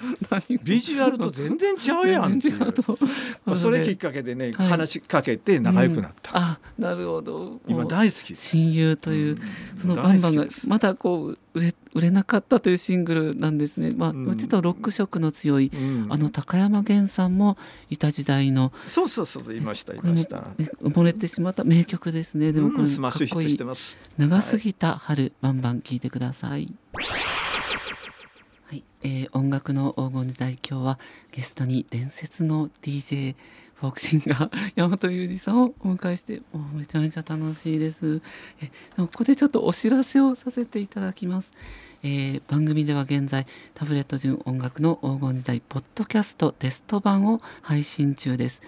[0.63, 3.56] ビジュアルと全然ちゃうやんっていう。
[3.56, 4.67] それきっかけでね、はい。
[4.67, 6.43] 話しかけて仲良くなった、うん。
[6.43, 7.62] あなるほど。
[7.67, 8.49] 今大好きです。
[8.49, 9.39] 親友という、うん。
[9.77, 13.91] そのバンバンがまだこう売れ売れなかったというシングルなんですね。
[13.95, 17.57] まあ、うんちょっとロック色の強い、うんあの高山厳さんも
[17.89, 20.37] いた時代のそうそうそういましたいました、、
[20.81, 22.53] 埋もれてしまった名曲ですね。
[22.53, 26.73] でもこれ、うんスマッシュしてます長すぎた春、バンバン聞いてください。
[28.65, 30.99] はい、えー音楽の黄金時代今日は
[31.31, 33.35] ゲストに伝説の DJ
[33.82, 38.22] フォークシンガー大和裕二さんをお迎えしてもうめちゃめちゃ楽しいです。
[38.62, 41.52] えここでちょっとお知らせをさせていただきます。
[42.04, 48.62] えー番組では現在タブレット純音楽の黄金時代ポッドキャストテスト版を配信中です。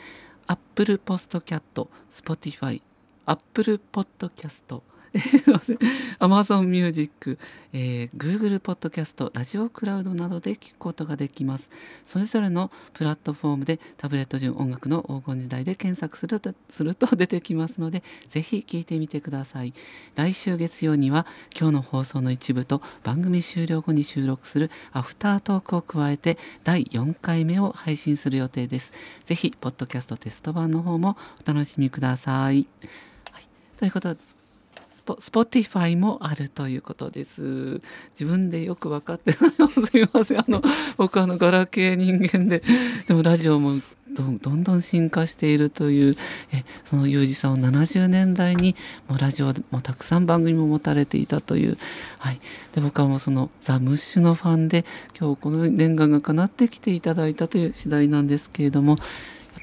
[0.48, 2.82] Apple Podcast、Spotify、
[3.28, 4.82] Apple Podcast
[6.20, 7.38] Amazon Music、
[7.72, 11.70] えー Google Podcast、ラジオクラウドなどで聞くことができます。
[12.08, 19.76] それぞれのプラットフォームでタブレット純音楽の黄金時代で検索するとすると出てきますので、ぜひ聞いてみてください。
[20.16, 28.92] 来週月曜には今日の放送の一部と番組終了後に収録するアフタートークを加えて第4回目を配信する予定です。
[29.26, 32.66] ぜひ、ポッドキャストテスト版の方もお楽しみください。
[33.32, 33.48] はい、
[33.78, 34.18] ということ、
[35.06, 37.82] ポ Spotify もあるということです。
[38.12, 39.70] 自分でよく分かってない。
[39.70, 40.40] すみません。
[40.40, 40.62] あの
[40.98, 42.64] 僕あのガラケー人間で、
[43.08, 43.80] でもラジオも
[44.14, 46.16] どんどんどん進化しているという。
[46.52, 48.76] えそのユージさんを70年代に
[49.08, 51.78] もうラジオもたくさん番組も持たれていたという、
[52.20, 52.40] はい、
[52.74, 54.86] で僕はもうそのザ・ムッシュのファンで
[55.20, 58.98] 今日この念願が叶ってきていただいたという次第なんですけれども。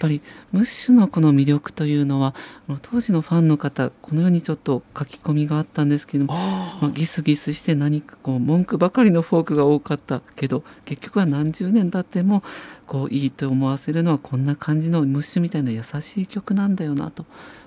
[0.01, 2.35] ぱりムッシュのこの魅力というのは
[2.83, 12.43] 当時のファンの方このようにちょっと書き込みがあったんですけれどもあまあ、ギスギスして何かこう文句ばかりのフォークが多かったけど結局は何十年経っても
[12.87, 17.25] こういいと思わせるのはこんな感じのムッシュみたいな優しい曲なんだよなと。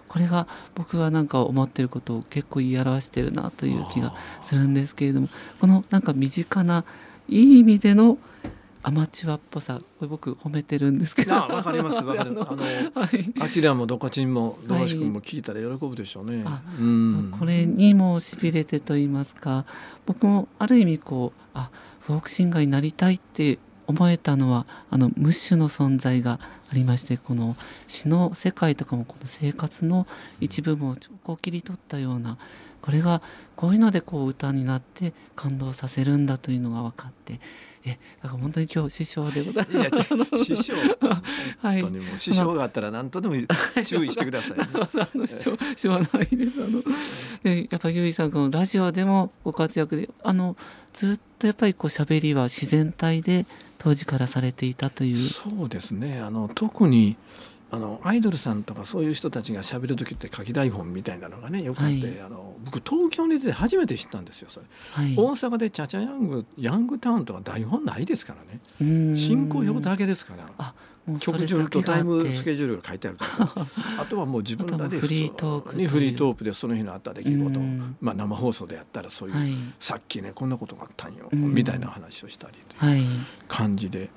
[0.09, 6.85] これが僕がなんか思ってることを結構言い表してるなという気がするんですけれどもこのなんか身近な
[7.27, 8.19] いい意味での
[8.83, 11.33] アマチュアっぽさこれ僕褒めてるんですけど。
[11.35, 12.31] あわかります わかる。
[12.31, 12.69] あのあのは
[13.05, 13.33] い。
[13.39, 17.35] アキラもドカチンもドカシ君も聞いたら喜ぶでしょうね、あうん。
[17.39, 19.65] これにもしびれてと言いますか。
[20.05, 21.69] 僕もある意味こうあ
[22.01, 27.55] フォークシンガーになりたいって思えたのはあのムッシュの存在がありましてこの
[27.87, 30.07] 詩の世界とかもこの生活の
[30.39, 32.37] 一部分をこう切り取ったような
[32.81, 33.21] これが
[33.55, 37.39] こういうのでこう歌になって感動させるんだというのが分かって
[37.85, 40.45] えだから本当に今日師匠でございます。
[40.45, 40.73] 師匠。
[41.59, 41.81] はい。
[41.81, 43.35] 本当にもう師匠があったら何とでも
[43.85, 44.65] 注意してくださいね。
[44.73, 46.83] あの師匠師匠はないですあの
[47.43, 50.55] でやっぱりゆいさんこのラジオでもご活躍であの
[50.93, 53.45] ずっとやっぱりこう喋りは自然体で
[53.79, 57.17] 当時からされていたというそうですねあの特に
[57.73, 62.21] あのアイドルさんとかそういう人たちが喋る時って書き台本みたいなのがねよくあって、はい。
[62.21, 65.15] あの僕東京に出て初めて知ったんですよそれ、はい。
[65.17, 68.59] 大阪でチャチャヤングヤングタウンとか台本ないですからね。
[68.79, 69.17] うん。
[69.17, 70.75] 進行表だけですから。
[71.19, 73.67] 曲順とタイムスケジジュールが書いてあるとか
[73.99, 77.59] あとはもう自分らで普通にフリートークでその日のあった出来事。
[77.59, 77.97] をうん。
[77.99, 79.51] まあ、生放送でやったらそういう、はい。
[79.79, 81.55] さっきねこんなことがあったんよ、うん。
[81.55, 83.03] みたいな話をしたりというはい。
[83.47, 84.11] 感じで。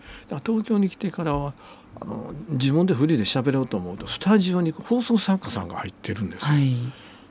[0.45, 1.55] 東京に来てからは
[2.01, 6.47] あの自分でフリーで喋ろうと思うとスタジオに放送作家さんが入ってるんですよ。
[6.47, 6.77] はい。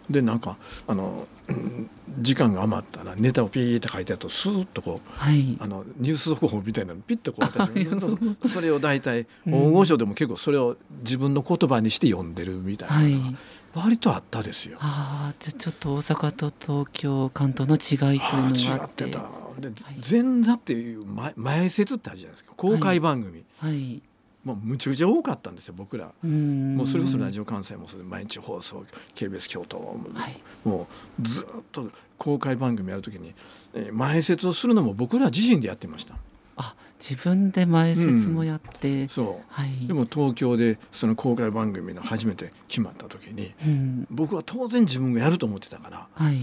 [0.10, 5.58] でなんかあのうん時間が余ったらネタをピーって書いてあるとスーッとこうはい。
[5.60, 7.70] あのニュース速報みたいなのピッとこう私
[8.50, 9.54] それを大体うん。
[9.54, 13.12] 大御所でも結構それを自分の言葉にして読んでるみたいなはい。
[13.14, 13.38] のが
[13.76, 14.78] 割とあったですよ。
[14.80, 19.04] ああじゃあちょっと大阪と東京関東の違いというのがあって。
[19.04, 19.30] ってた。
[19.60, 19.72] で
[20.10, 22.54] 前座っていう前前説ってあるじゃないですか。
[22.56, 24.02] 公開番組、はい
[24.46, 26.12] もうむちゃくちゃ多かったんですよ僕ら。
[26.24, 26.78] うん。
[26.78, 30.38] もうそれこそラジオ関西もそれ毎日放送 KBS 京都も,、はい。
[30.64, 30.88] も
[31.20, 33.34] うずっと公開番組やるときに、
[33.74, 36.16] えー前説をするのも僕ら自身でやってました。
[36.58, 39.86] あ自分で前説もやって、そはい。
[39.86, 44.08] うでも東京でその公開番組の初めて決まった時にうん。
[44.12, 46.38] 僕は当然自分がやると思ってたからはい。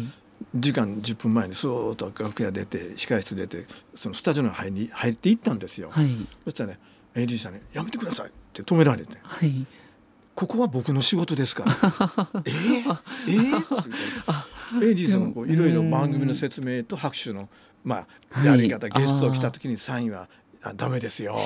[0.57, 6.09] 時間10分前にスーッと楽屋出て控室出てそのスタジオの入りに入っていったんですよ、はい。
[6.45, 6.81] そしたらね
[7.15, 9.17] AD さんに「やめてください」って止められて。
[9.23, 9.67] はい
[10.35, 11.73] 「ここは僕の仕事ですから」
[12.47, 12.97] えー、
[13.29, 13.91] えー、って言って。
[14.27, 14.47] あ
[14.81, 17.51] AD さんもこういろいろ番組のうん説明と拍手の
[17.85, 18.47] まあはい。
[18.47, 20.29] やり方、ゲストが来た時にサインは
[20.63, 21.37] あダメですよ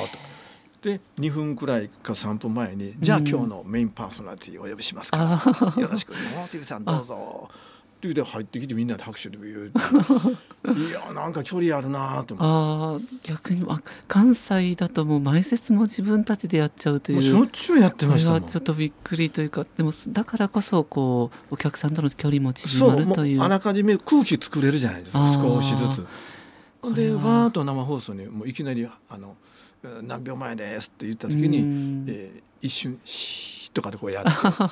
[0.82, 0.88] と。
[0.88, 5.42] で2分くらいか3分前に「じゃあ今日のメインパーソナリティをお呼びしますから、
[5.76, 7.50] あよろしく日本 TV さんどうぞ」
[7.96, 9.72] って言って入ってきてみんなで拍手で言う
[10.78, 17.22] いやなんか距離あるなと思っあー逆にあ関西だともう前説も自分たちでやっちゃうとていう。
[17.22, 18.42] しょっちゅうやってましたもん。
[18.42, 23.40] はちょっとびっくりというかでもだからこそこうお客さんとの距離も縮まるという。
[23.40, 25.42] うあらかじめ空気作れるじゃないですかあー。
[25.42, 25.96] 少しずつ。
[25.98, 26.04] で
[26.82, 29.36] これはわーっと生放送にもういきなりあの
[30.02, 32.04] 「何秒前です」って言った時に、うん。
[32.08, 34.30] えー一瞬「シー」とかでこうやって。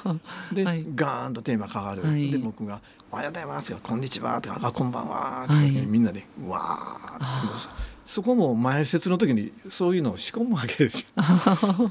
[0.57, 0.85] で、はい。
[0.95, 2.31] ガーンとテーマかかる、はい。
[2.31, 2.81] で僕が
[3.15, 7.69] 「おはようございます」とか「こんにちは」とか「あこんばんは」ってはいみんなで「わー」あ
[8.05, 11.07] そこも前説の時にそういうのを仕込むわけですよ。
[11.17, 11.91] こう言っ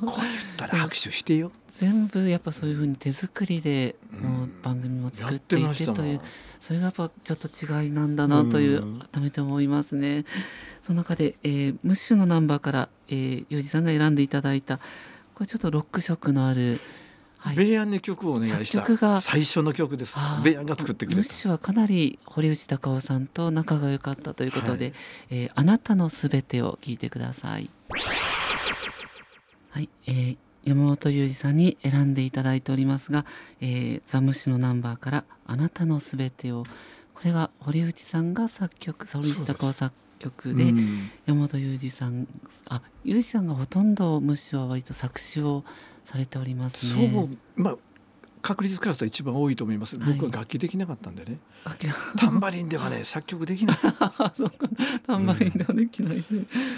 [0.57, 1.53] たら拍手してよ。
[1.69, 6.21] 全部やっぱそういうふうに手作りでもう番組も作っていてという
[6.59, 8.99] それがやっぱちょっと違いなんだなといううん。
[8.99, 10.25] 改めて思いますね。
[10.81, 16.81] その中で、えー、ムッシュのナンバーから、えー、ゆうじさんが選んでいただいたこれちょっとロック色のある、
[17.43, 20.37] はい、ベイアンに曲をお願いした作曲が最初の曲ですあ。
[20.39, 21.17] ーベイアンが作ってくれた。
[21.17, 24.93] ムッシュはかなり堀内孝雄さんと仲が良かったということで、はい
[25.31, 27.69] えーあなたのすべてを聞いてください。
[29.71, 33.25] はい、えー山本裕二さんに選んでいただいておりますが、
[33.59, 36.63] えーザ・ムッシュのナンバーから「あなたのすべてを」
[37.13, 42.27] これが堀内さんが作曲堀内孝雄作曲でうん山本裕二さん
[42.69, 45.65] あ裕二さんがほとんどムッシュは割と作詞を
[46.05, 47.29] されておりますそね。
[47.57, 47.77] うまあ
[48.41, 49.97] 確率からすると一番多いと思います。
[49.97, 51.37] はい僕は楽器できなかったんでね。
[51.63, 53.77] 楽器がタンバリンではね 作曲できない。
[55.07, 56.25] タンバリンではできないね。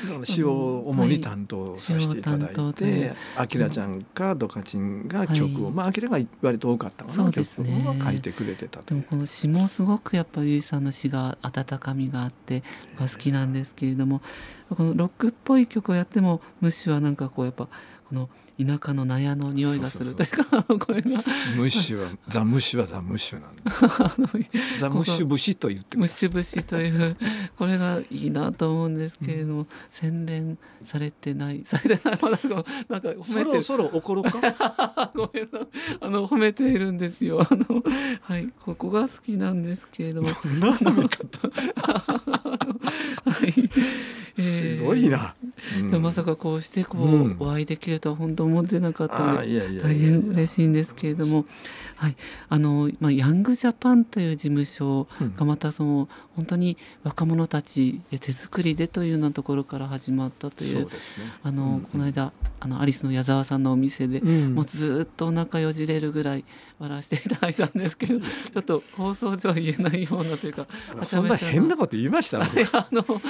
[0.08, 8.84] だから詩を主に担当させていただいてで、あきらちゃんかドカチンが曲を、はいまああきらが割と多かったかそな、うですね曲を書いてくれてた。
[8.84, 12.62] でもこの詩もすごくやっぱゆいさんの詩が温かみがあって
[13.00, 14.22] が好きなんですけれども
[14.70, 17.68] このロックっぽい曲をやってもムッシュはなんかこうやっぱ
[18.08, 20.14] この田舎の納屋の匂いがする。
[20.14, 21.10] というか これが
[21.56, 23.64] ムッシュはザムッシュはザムッシュなんで、
[24.80, 25.98] ザムッシュ節と言って。
[25.98, 27.18] ムッシュ節という
[27.58, 31.64] これがいいなと思うんですけれども、洗練されてない。
[31.66, 32.20] されてない。
[32.22, 35.12] まだなんかなんか褒そろそろ怒ろうか？
[35.16, 35.60] ごめんな。
[36.02, 37.42] あの褒めているんですよ。
[37.42, 37.84] あの
[38.22, 38.50] はい。
[38.60, 40.30] ここが好きなんですけれども。
[40.30, 40.34] は
[43.44, 45.34] い、えーすごいな。
[45.80, 45.92] うん。
[45.92, 47.38] でもまさかこうしてこう、うん。
[47.40, 51.46] お会いできるとは本当思ってなかったので大変嬉しいんですけれども、
[51.96, 52.16] はい、
[52.50, 55.36] あのまあヤングジャパンという事務所うん。
[55.36, 60.88] がまたその本当に若者たちで手作りでというようなところから始まったといそう
[61.44, 61.82] あの、うん。
[61.82, 64.56] この間あのアリスの矢沢さんのお店で、うん。
[64.56, 66.46] もうずっとお腹よじれるぐらい
[66.80, 70.68] 笑わせていただいたんですけどちょっと放送では言えないようなというか
[71.04, 72.40] そんな変なこと言いました？
[72.40, 73.22] い やあのこ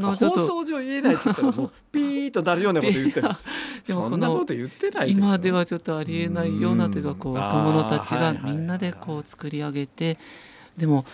[0.00, 3.28] の放と送上言えないって言ったらもうピーッとなるようなこと言ってる。
[3.86, 7.40] でもこのそんなこと言ってないですよ今ではちょっとありえないようなというかこううん。
[7.40, 10.18] 若者たちがみんなでこう作り上げて
[10.76, 11.04] でも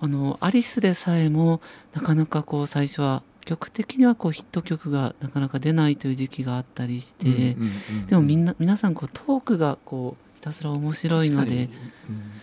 [0.00, 1.60] あのアリスでさえも
[1.92, 7.56] なかなかこう最初は曲的にはこうヒット曲がなかなか出ないという時期があったりして、
[8.06, 11.68] でもみんな皆さんこうトークがこうひたすら面白いので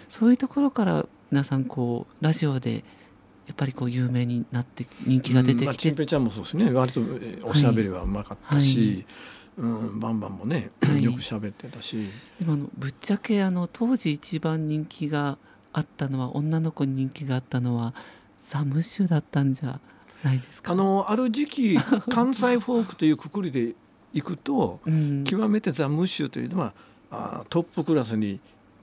[0.09, 2.83] そういうところから皆さんこうラジオで
[3.49, 6.71] やっぱりこう有名になって人気が出てまあ、きて、チンペイちゃんもそうですね。
[6.71, 9.03] 割とえーおしゃべりはうまかったし、
[9.57, 11.03] うん、バンバンもね、はい。
[11.03, 12.07] よく喋ってたし。
[12.39, 15.39] でもあのぶっちゃけあの当時一番人気が
[15.73, 17.95] あったのは女の子に人気があったのは
[18.47, 19.79] ザ・ムッシュだったんじゃ
[20.23, 20.73] ないですか？
[20.73, 21.77] あのある時期
[22.09, 23.73] 関西フォークというくくりで
[24.13, 26.73] いくとうん、極めてザ・ムッシュというのは
[27.11, 28.39] あトップクラスに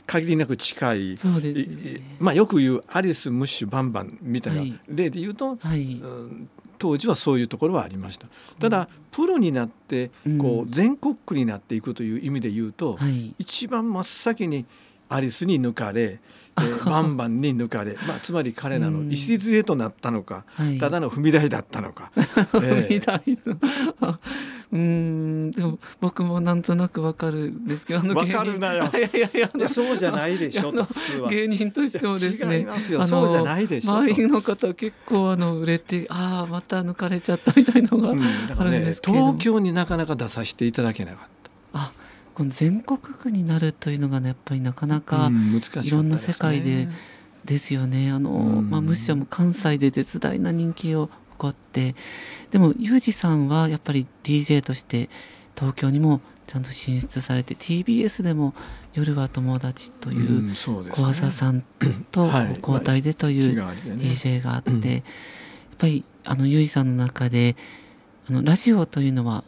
[0.07, 1.67] 限りなく近い、そうですいい
[1.99, 2.17] ね。
[2.19, 4.71] まあ、よく言うアリス・ムッシュ・バンバンみたいはい。
[4.71, 8.27] な例で言うと、はい、うん当時はそういうところはありました。
[8.59, 10.39] ただプロになってうん。
[10.39, 14.67] こう全国区になっていくという意味で言うと、はい、一番真っ先に
[15.09, 16.21] アリスに抜かれ、
[16.59, 20.79] えーバンバンに抜かれ、まあ、つまり彼らの礎となったのか、はい。
[20.79, 22.13] ただの踏み台だったのか、
[22.63, 24.09] えみーたいな。
[24.09, 24.19] あ
[24.73, 28.91] うーん、でも僕もなんとなくわかるんですけど、あの芸人わかるなよ。
[28.95, 31.31] いやいやいや、そうじゃないでしょ普通は。
[31.31, 33.01] 芸人としてもですね違いますよ。
[33.01, 33.99] あのそうじゃないでしょと。
[33.99, 39.25] 周りの方結構あの売れてああまた抜かれちゃったみたいのが、あるんですけれど。
[39.25, 41.29] も東京になかなか出させていただけなかっ
[41.73, 41.93] あ
[42.35, 45.07] この全国区になるというのがねやっぱりなかなた。
[45.07, 45.31] か
[45.83, 46.89] いろんな世界で
[47.45, 48.11] ですよね。
[48.11, 48.71] あの、うん。
[48.71, 51.95] まあ、むしろ関西で絶大な人気を誇って
[52.51, 55.09] でもユージさんはやっぱり DJ として
[55.57, 58.55] 東京にもちゃんと進出されて TBS でも
[58.95, 61.63] 「夜は友達」という小朝さん
[62.13, 62.59] とはい。
[62.63, 63.59] 交代でという
[63.97, 65.03] DJ があって、うんやっ
[65.83, 67.55] ぱりあのユージさんの中で
[68.31, 69.45] あのラジオというのは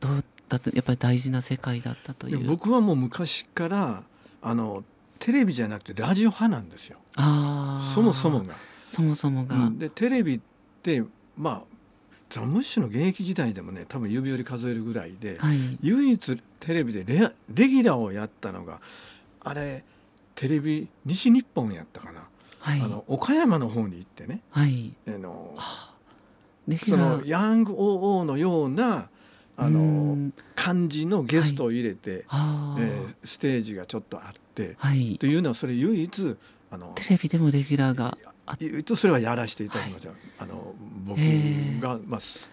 [0.00, 0.70] どうだった？
[0.74, 2.40] やっぱり大事な世界だったという。
[2.46, 4.02] 僕はもう昔から
[4.42, 4.84] あの
[5.18, 6.98] テレビじゃなくてラジオ派なんですよ。
[7.16, 8.56] そもそもが。
[8.90, 9.78] そもそもが、うん。
[9.78, 10.40] でテレビっ
[10.82, 11.02] て
[11.36, 11.62] まあ
[12.30, 15.78] ザ・ムッシュの現役時代でもね多分指折り数えるぐらいで、はい。
[15.82, 18.80] 唯一テレビでレレギュラーをやったのが
[19.40, 19.84] あれ
[20.34, 22.28] テレビ西日本やったかな、
[22.60, 22.80] はい。
[22.80, 24.40] あの岡山の方に行ってね。
[24.50, 24.92] はい。
[25.06, 25.56] あの
[26.84, 29.08] そのヤング OO のような
[29.56, 30.34] あうのん。
[30.54, 32.76] 感じのゲストを入れて、あ。
[32.78, 35.16] ーえーステージがちょっとあってはい。
[35.18, 36.36] というのはそれ唯一
[36.70, 38.16] あのテレビでもレギュラーが
[38.58, 41.18] 言うとそれはやらせていただきました、あの僕
[41.80, 42.48] が、まあ、ソ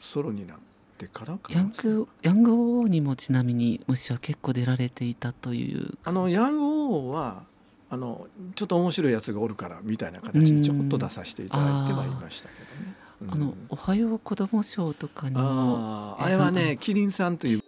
[0.00, 0.58] ソロになっ
[0.98, 1.60] てからかな。
[1.60, 5.98] ヤングヤング王にもちなみにむしは結構出られていたという。
[6.04, 7.44] あのヤング王は
[7.90, 12.96] あのちょっと面白いやつがおるからみたいな形でちょこっと出させていただいてはいましたけどね。
[13.22, 16.16] うんあの「おはよう子ども賞」とかにも。
[16.18, 17.60] あれはねキリンさんという。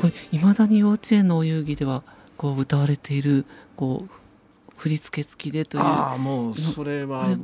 [0.00, 2.02] これいまだに幼稚園のお遊戯では
[2.36, 4.10] こう歌われているこう
[4.76, 5.82] 振り付け付きでという。
[5.82, 7.36] ああもうそれは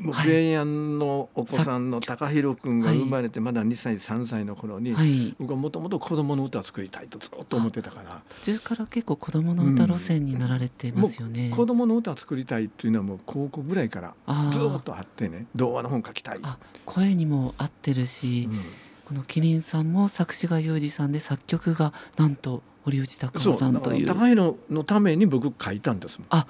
[0.00, 5.34] もイヤンのお子さんの高弘君が生まれてまだ2歳3歳の頃に、はい。
[5.38, 8.22] 僕はもともと子供の歌を作りたいとずっと思ってたから。
[8.30, 11.50] 途中から結構子どもの歌路線になられてますよね。
[11.54, 14.14] 子供の歌を作りたいっていうのはもう高校ぐらいから
[14.50, 16.38] ずっとあってね童話の本書きたい。
[16.42, 18.60] あ声にも合ってるし、うん。
[19.06, 24.06] このキリンさんも作詞がユージさんで作曲がなんと堀内孝雄さんという。
[24.06, 26.46] 高弘のために僕書いたんですもん。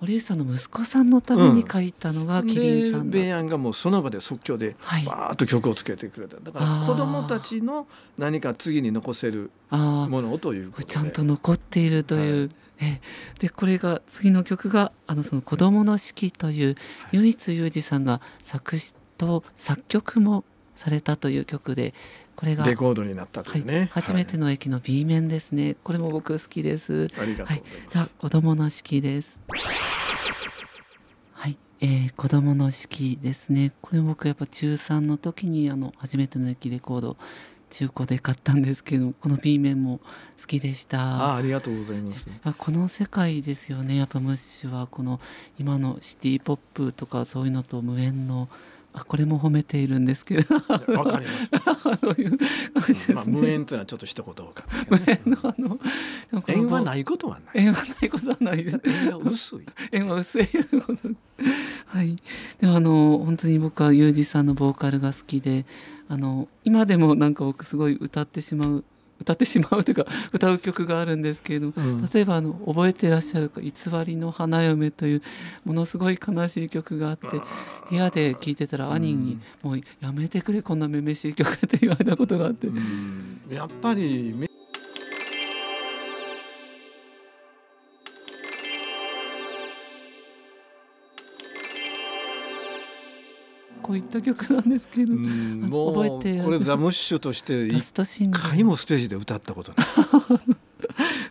[0.00, 5.04] 堀内さんの息子さんのために書いたのがキリンさんだ、でベイヤンがもうその場で即興ではい。
[5.04, 6.36] バーッと曲をつけてくれた。
[6.38, 7.86] だから子供たちの
[8.18, 10.92] 何か次に残せるああものをということで。
[10.92, 13.00] ちゃんと残っているという、え
[13.38, 16.76] でこれが次の曲が「あのその子供の式」という
[17.12, 21.94] 唯一ユージさんが作詞と作曲もされたという曲で
[22.36, 26.92] これが、レコードになったとはいいうね、初めての駅の B 面ですねこれも僕好きです。
[26.92, 27.56] はい、ありがとう
[27.90, 29.40] ござい子供の式です。
[31.32, 33.72] はい、えー、子供の式ですね。
[33.80, 37.16] これ僕やっぱ中3の時にあの初めての駅レコード
[37.70, 40.00] 中古で買ったんですけど、この B 面も
[40.40, 41.00] 好きでした。
[41.00, 43.96] あありがとうございますあこの世界ですよね。
[43.96, 45.20] やっぱムッシュはこの
[45.58, 48.48] 今のシティポップとかそういうのと無縁の
[48.98, 52.00] あこれも褒めているんですけどわかります。
[52.00, 53.14] そういう感じですね。
[53.14, 55.78] まあ無縁というのはちょっと一言か、無縁のあの
[56.48, 57.66] 縁はないことはない。
[57.66, 58.80] 縁はないことはないです。
[58.86, 59.60] 縁が薄い。
[59.92, 60.48] 縁は薄い。
[61.86, 62.16] はい。
[62.58, 65.66] でもあの本当に僕はユージさんのボーカルが好きで、
[66.08, 68.84] あの今でもなんか僕すごい歌ってしまう。
[69.20, 72.02] 歌ってしまうというか 歌う曲があるんですけれども、うん。
[72.12, 73.72] 例えばあの覚えていらっしゃるか「偽
[74.04, 75.22] りの花嫁」という
[75.64, 77.40] ものすごい悲しい曲があって
[77.90, 84.34] 部屋で聴いてたら兄に「もうやめてくれこんなめめしい曲」って言われたことがあって、うんやっぱり
[93.86, 95.12] こういった曲なんですけれど。
[95.12, 100.56] うも、んもう覚えてこれザムッシュとして一ラストシングル回もステージで歌ったことない。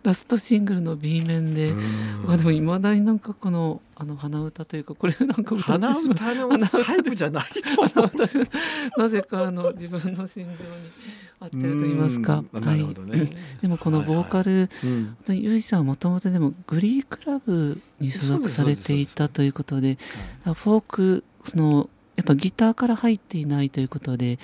[0.03, 1.80] ラストシングルの B 面で、うん。
[2.28, 6.14] まあでもいまだになんかこのあの鼻歌というかこれなんか歌って鼻しまう。
[6.14, 8.99] 歌のタイプじゃないと思う。
[9.01, 10.56] なぜかあの自分の心情に
[11.39, 12.43] 合ってると言いますか。
[12.53, 12.60] う。
[12.60, 12.66] ん。
[12.66, 13.32] なるほどね。
[13.62, 19.49] でもこのボーカル、うん本当にユージさんはもともとでもグリークラブに所属されていたとい。
[19.49, 19.97] うことで
[20.43, 24.39] フォークそのやっぱギターから入っていないということで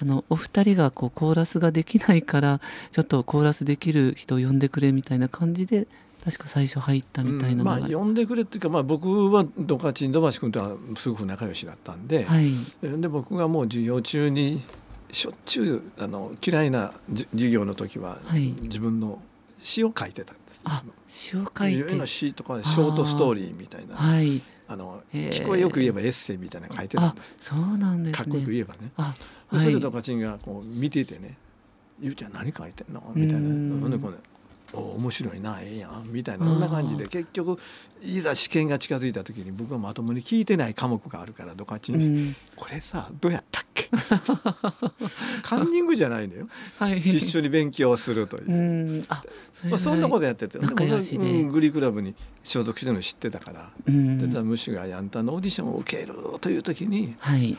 [0.00, 2.60] あのお二人がこうコーラスができないから
[2.90, 5.86] ちょっとコーラスできる人を呼んでくれみたいな感じで
[6.24, 12.52] 確か最初入ったみたいなのが、うんまあ呼んでくれっていうか、まあ、僕はドカチン土橋君とはすごく仲良しだったんで、はい。
[12.82, 14.62] で僕がもう授業中に
[15.10, 18.54] しょっちゅうあの嫌いなじ授業の時は、はい。
[18.62, 19.20] 自分の
[19.60, 20.64] 詩を書いてたんです。
[21.08, 22.06] 詩を書いて。
[22.06, 23.94] 詩とかショートストーリーみたいな。
[23.94, 24.40] あはい
[24.76, 27.34] のへー聞こえよく言えばエッセイみたいなの書いてたんあです。
[27.38, 28.90] そうなんですねかっこよく言えばね。
[28.96, 29.14] は
[29.56, 31.36] いそれでドカチンがこう見ていてね
[32.00, 34.31] 「ゆうちゃん何書いてんの?」みたいなうんでこうねお
[34.78, 37.58] 面白いなええやんみたいなそんな感じで結局
[38.02, 42.30] いざ試験が近づいた時に僕はまともに聞いてない科目があるからドカチンにう。
[42.30, 42.36] ん。
[42.56, 43.88] これさどうやったっけ？
[45.42, 46.48] カンニングじゃないのよ。
[46.78, 46.98] はい。
[46.98, 48.44] 一緒に勉強するという。
[48.50, 48.54] う、
[49.00, 49.04] ん。
[49.08, 49.22] あ
[49.54, 50.58] それまあ、そんなことやってて。
[50.58, 51.30] で仲良僕はしで。
[51.30, 54.18] うんグリークラブに所属してるの知ってたから、うん。
[54.18, 57.56] でザ・ムッシュがヤンタンのオーディションを受けるという時にはい。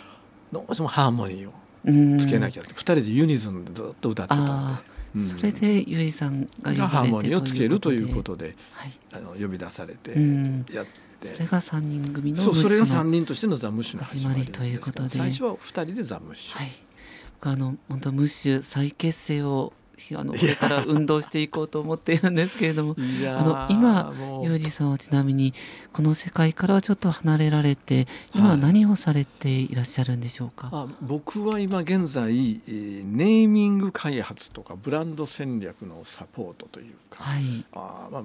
[0.51, 1.53] どうしてもハーモニーを
[1.85, 2.17] うん。
[2.17, 4.83] つけなきゃって、二人でユニゾンでずっと歌ってたんで
[5.21, 8.93] それでゆいさんが呼ばれてハーモニーをつけるというこでとではい。
[9.13, 10.65] あの呼び出されてうん。
[10.71, 10.85] やっ
[11.19, 15.09] て、それが三人組のそうそれがムッシュの3人としてのザ・ムッシュの始まりということで。
[15.09, 16.71] 最初は2人でザ・ムッシュ、はい、
[17.35, 19.73] 僕あの本当ムッシュ再結成を
[20.15, 24.13] あのこれから運動していこうと思っているんですけれどもあの今
[24.43, 25.53] ユージさんはちなみに
[25.91, 37.65] この世界からはちょっと離れられて今は何をされていらっしゃるんでしょうか、あ僕は今現在えーネーミング開発とかブランド戦略のサポートというか、はい。
[37.73, 38.23] あーまあ、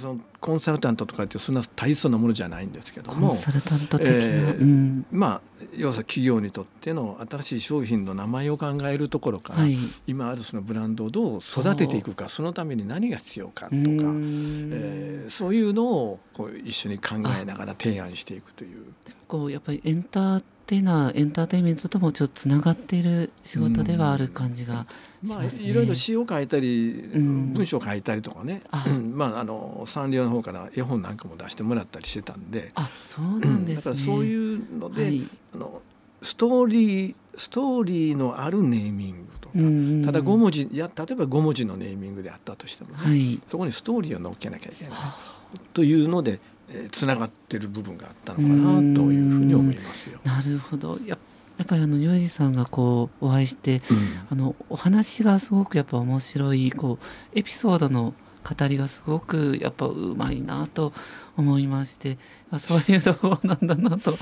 [0.00, 5.06] そのコンサルタントとかってそんな大層なものじゃないんですけどもコンサルタント的な、えーうん。
[5.10, 5.40] まあ
[5.76, 9.78] 要は企業にとっての新しい商品の名前を考えるところから、はい。
[10.06, 18.94] 今あるそのブランドをどう育てていくかそのために何が必要かとか、えーそういうのをこう一緒に考えながら提案していくという。
[19.28, 24.86] こうやっぱりエンターテイナーエンターテインメントともちょっとつながっている仕事ではある感じが
[25.24, 25.68] しまあ、ますね。
[25.68, 27.52] いろいろ詩を書いたり、ん。
[27.52, 28.84] 文章を書いたりとかね、あ。
[28.86, 29.18] うん。
[29.18, 33.82] まあ、あのサンリオの方から絵本なんかも出してもらったりしてたんで、あそうなんですね。
[33.82, 35.28] だからそういうので、はい。
[35.56, 35.82] あの
[36.22, 39.68] ストーリーストーリーのあるネーミングとか、うんう
[40.02, 43.40] んただ5文字いや例えば5文字のネーミングであったとしてもね、はい。
[43.48, 45.40] そこにストーリーを乗っけなきゃいけないは
[45.74, 46.38] というので
[46.92, 50.20] つながってる部分があったのかなというふうに思いますよ。
[50.24, 50.98] なるほど。
[51.04, 51.18] や
[51.58, 53.98] やっぱりあのユージさんがこうお会いしてうん
[54.30, 56.98] あのお話がすごくやっぱ面白いこ
[57.34, 60.94] うエピソードの語りがすごくやっぱうまいなと
[61.36, 62.16] 思いまして
[62.50, 64.18] あそういうところなんだなと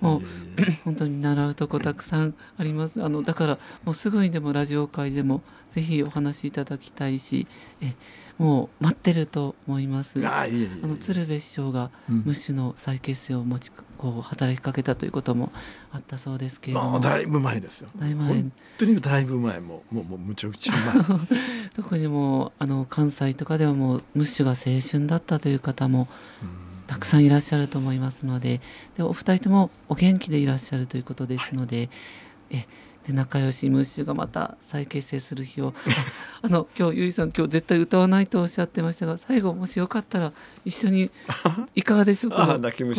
[0.00, 0.24] もうい
[0.58, 5.42] えいえ 本当に習うとこたくさんありますあのだからもうすぐにでもラジオ会でも
[5.74, 7.46] ぜひお話しいただきたいし
[7.82, 7.94] え
[8.38, 10.24] もう待ってると思います。
[10.24, 15.52] あの鶴瓶師匠がうんムッシュの再結成を持ちこう働きかけたということも
[15.92, 17.88] あったそうですけれどもまあだいぶ前ですよ。
[17.98, 21.20] だいぶ前本当にだいぶ前もうもうもうむちゃくちゃ前。
[21.74, 26.06] 特にもうあの関西とかではもうムッシュが青春だったという方も
[26.86, 28.60] たくさんいらっしゃると思いますので
[28.96, 31.90] でお二人ともお元気でいらっしゃるということですので,、
[32.50, 32.66] え
[33.08, 35.72] で仲良しムッシュがまた再結成する日を。
[35.74, 35.90] あ
[36.46, 40.32] あの今日ゆいさん今日絶対歌わないとおっしゃってましたが最後もしよかったら
[40.64, 41.10] 一緒に
[41.74, 42.46] いかがでしょうか？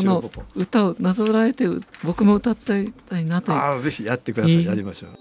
[0.01, 0.21] この
[0.55, 1.67] 歌をなぞらえて
[2.03, 4.65] 僕も歌っていたいなとああぜひやってください。
[4.65, 5.11] やりましょう。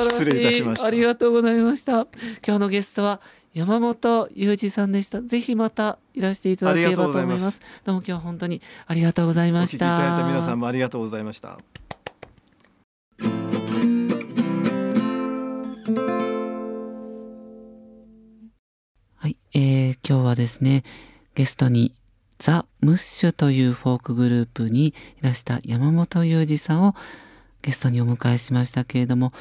[0.00, 2.06] 失礼いたしましたありがとうございました。
[2.46, 3.20] 今日のゲストは
[3.54, 5.22] 山本裕二さんでした。
[5.22, 7.60] ぜひまたいらしていただければと思います。
[7.84, 9.86] どうも今日は本当にありがとうございました。
[9.86, 11.58] いただいた皆さんもありがとうございました。
[19.14, 20.84] はい、えー、今日はですね
[21.34, 21.94] ゲストに
[22.38, 26.94] ザ・ムッシュというフォークグループにいらした山本裕二さんを
[27.62, 29.32] ゲストにお迎えしましたけれども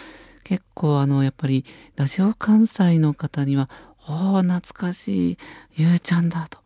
[0.46, 1.66] 結構あのやっぱり
[1.98, 3.70] ラジオ関西の方には
[4.08, 5.38] 「おお懐かしい
[5.74, 6.60] ゆうちゃんだ」と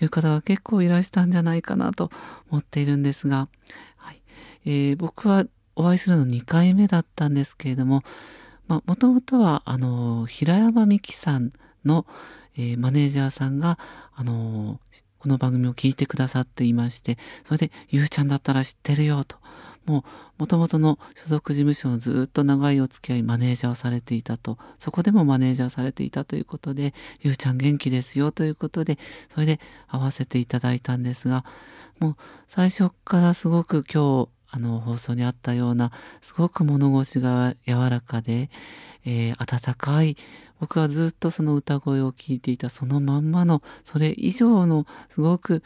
[0.00, 2.10] いう方が結構いらしたんじゃないかなと
[2.50, 3.48] 思っているんですが、
[3.96, 4.22] はい
[4.64, 5.44] えー、僕は
[5.76, 8.02] お会いするの2回目だったんですけれども
[8.68, 11.52] もともとはあの平山美樹さん
[11.84, 12.06] の、
[12.56, 13.78] えー、マネージャーさんが
[14.14, 14.80] あの
[15.18, 17.16] この番組を聞いてくださっていまして、
[17.46, 19.38] それで、ゆうちゃんだったら知ってるよと。
[19.86, 20.04] も、
[20.46, 24.58] ともとの所属事務所のずっと長いお付き合い、マネージャーをされていたと。
[24.78, 28.98] そこでもマネージャーされていたということで、ゆうちゃん元気ですよということで、
[29.32, 31.44] それで会わせていただいたんですが、
[32.00, 32.16] もう
[32.48, 35.90] 最初からすごく今日、あの放送にあったような
[36.22, 38.50] すごく物腰が柔らかで、
[39.04, 40.16] えー、温かい
[40.64, 45.62] 僕はずっとその歌声を聞いていたそのまんまのそれ以上のすごく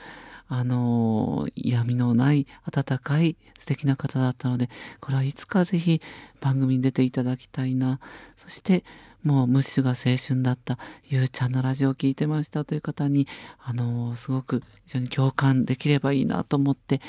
[0.49, 4.69] あの嫌味のない温かい素敵な方だったので
[4.99, 6.03] これはいつかぜひ
[6.41, 8.01] 番組に出ていただきたいな
[8.37, 8.83] そして
[9.23, 13.29] もうムッシュが青春だったゆうちゃんのラジオを聞いてましたという方に
[13.61, 17.01] あのすごく非常に共感できればいいなと思って、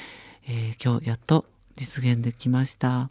[0.47, 3.09] えー、今日やっと実現できました。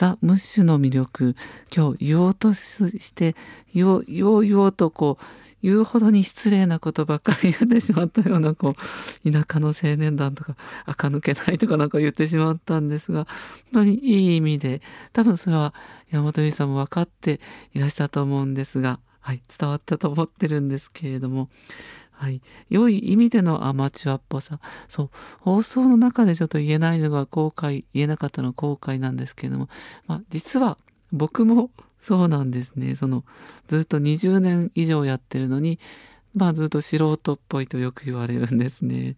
[0.00, 1.36] ザ・ムッシュの魅力
[1.70, 3.36] 今日言おうとして
[3.74, 5.24] 言おう言おう言おうとこう
[5.62, 8.74] 言うほどに失礼なことばっかり言ってしまったようなこ
[9.22, 13.26] う田舎の青年団とか垢抜けないとかなんか言ってしまったんですが
[13.74, 14.80] 本当にいい意味で
[15.12, 15.74] 多分それは
[16.10, 17.38] 山本由さんも分かって
[17.74, 21.50] いらしたと思うんですが、はい、伝わったと思ってるんですけれども
[22.20, 24.60] はい、良い意味でのアマチュアっぽさ。
[24.88, 25.10] そう。
[25.38, 29.70] 放送の中でちょっと言えないのが後悔言えなかったのは後悔なんですけれども、
[30.06, 30.76] まあ、実は
[31.12, 32.94] 僕もそうなんですね。
[32.94, 33.24] その
[33.68, 35.78] ずっと20年以上やってるのに
[36.34, 39.16] まあずっと素人っぽいとよく言われるんですね。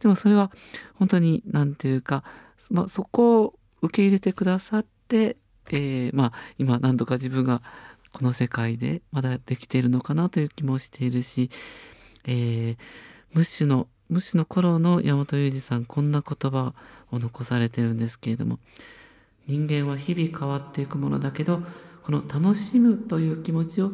[0.00, 0.50] でもそれは
[0.94, 2.24] 本当に何て言うか、
[2.68, 5.36] まあ、そこを受け入れてくださって、
[5.70, 7.62] えー、まあ今何とか自分が
[8.10, 11.48] この世界でまだできているのかなという気もしているし
[12.26, 12.76] えー、
[13.32, 16.74] ムッシュのムッシュの頃の山本裕二さんこんな言葉
[17.12, 18.58] を残されてるんですけれども
[19.46, 21.62] 人間は日々変わっていくものだけど
[22.02, 23.92] この楽しむという気持ちを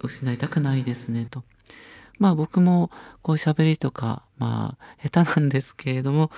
[0.00, 1.42] 失いたくないですねと。
[2.18, 2.90] まあ僕も
[3.22, 6.30] こう喋りとかまあ下手なんですけれども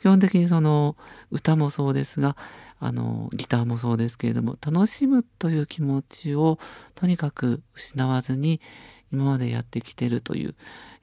[0.00, 0.96] 基本的にその
[1.30, 2.36] 歌もそうですが
[2.78, 6.58] あのギターもそうですけれども楽しむという気持ちを
[6.94, 8.60] とにかく失わずに
[9.12, 10.54] 今までやってきてるという、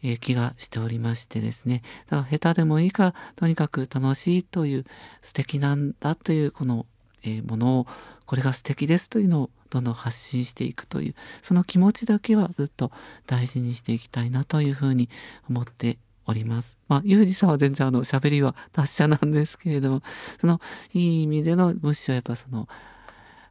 [0.04, 4.86] えー、気がしておりましてですねだから下手でもいいからとにかく楽しいという
[5.22, 6.86] 素敵なんだというこの、
[7.24, 7.88] えー、ものを
[8.26, 12.92] これが素敵ですというのをどんどん発信していくというその気持ちだけはずっと
[13.26, 15.10] 大事にしていきたいなというふうに
[15.50, 16.78] 思っております。
[16.88, 20.04] まあ、ゆうじさんは全然あの喋りは達者なんですけれども、
[20.40, 20.60] その
[20.94, 22.68] いい意味での無視はやっぱその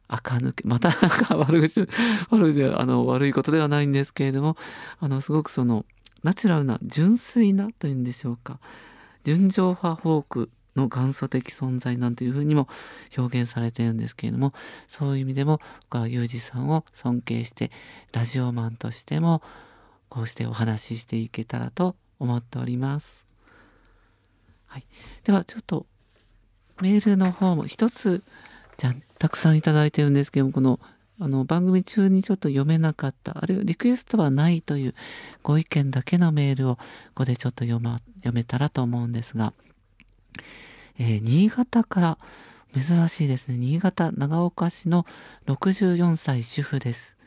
[0.07, 1.81] 垢抜け またなんか悪口
[2.29, 4.57] 悪口あの悪いことではないんですけれども
[4.99, 5.85] あのすごくその
[6.23, 8.59] ナチュラルな純粋なというんでしょうか
[9.23, 12.67] 純情派フォークの元祖的存在なんていうふうにも
[13.17, 14.53] 表現されているんですけれども
[14.87, 17.71] そういう意味でも僕はユージさんを尊敬して
[18.13, 19.41] ラジオマンとしても
[20.09, 23.25] こうしてお話ししていけたらと思っております。
[24.67, 24.85] はい、
[25.23, 25.85] ではちょっと
[26.81, 28.23] メールの方も一つ
[28.77, 30.79] じゃたくさんいただいてるんですけどもこの
[31.19, 34.95] あの番組中にちょっと読めなかったあるいはリクエストはないという
[35.41, 36.81] ご意見だけのメールをこ
[37.15, 39.53] こでちょっと読,、ま、読めたらと思うんですが、
[40.99, 42.17] えー、新潟から
[42.73, 43.57] 珍しいですね。
[43.57, 45.07] 新潟長岡市の
[45.47, 47.17] 64歳主婦です、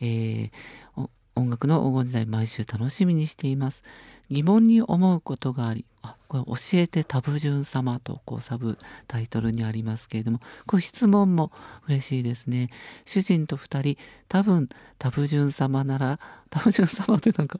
[0.00, 3.82] えー、音楽の黄金時代毎週楽しみにしています。
[4.30, 11.50] 疑問に思うことがありあこれ教えてタブジュン様とこうサブタイトルにありますけれどもこれ質問も
[11.88, 12.70] 嬉しいですね。
[13.04, 14.68] 主人と2人多分
[14.98, 17.58] タブジュン様なら タブジュン様ってなんか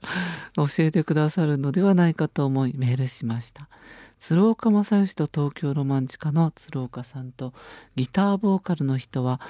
[0.54, 3.68] 教えてくださるのではないかと思いメールしました。
[4.20, 7.54] 鶴岡正義と東京ロマンチカの鶴岡さんと
[7.96, 9.40] ギターボーカルの人は、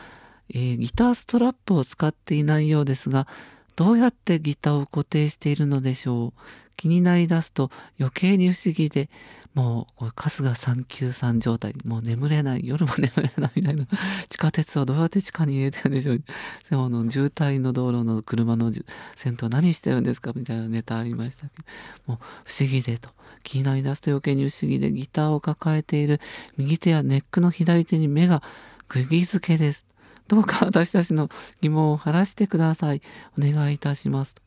[0.49, 3.27] えー、ギターストラップを使っていないようですが
[3.75, 6.41] どうやってギターを固定しているのでしょう？
[6.81, 9.11] 気になりだすと余計に不思議で
[9.53, 13.87] もう春日三級さん状態もう眠れない夜も眠れないみたいな
[14.31, 16.23] 地下鉄はどうやって地下に入れてるんでしょう
[16.71, 18.73] でもの渋滞の道路の車の
[19.15, 21.65] 先頭何してるんですかみたいなネタありましたけど
[22.07, 23.11] もう不思議でと
[23.43, 26.19] 気になりだすと余計に不思議でギターを抱えている
[26.57, 28.43] 右手やネックの左手に目が
[28.89, 29.87] 釘付けです。
[30.29, 31.29] どうか私たちの
[31.61, 33.03] 疑問を晴らしてください。
[33.37, 34.35] お願いいたします。
[34.35, 34.43] と、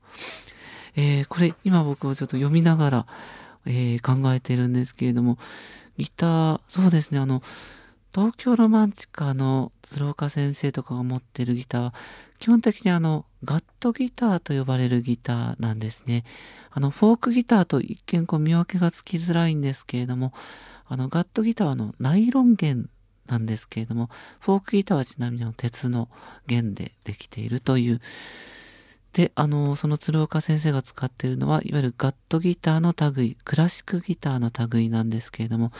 [0.95, 3.05] えー、これ今僕はちょっと読みながら
[3.65, 5.37] えー、考えてるんですけれども
[5.97, 7.41] ギターそうですねあの
[8.13, 11.93] 東京ロマンチカの鶴岡先生とかが持ってるギターは
[12.37, 16.23] 基本的にあのガットギターと呼ばれるギターなんですね。
[16.69, 20.31] あのフォークギターと一見こう見分けがつきづらいんですけれども
[20.87, 22.89] あのガットギターはのナイロン弦
[23.27, 26.09] なんですけれどもフォークギターはちなみに鉄の
[26.45, 28.01] 弦でできているという
[29.13, 35.71] で、あの、その鶴岡先生が使っているのは、いわゆるガットギターの類、クラシックギターの類なんですけれども、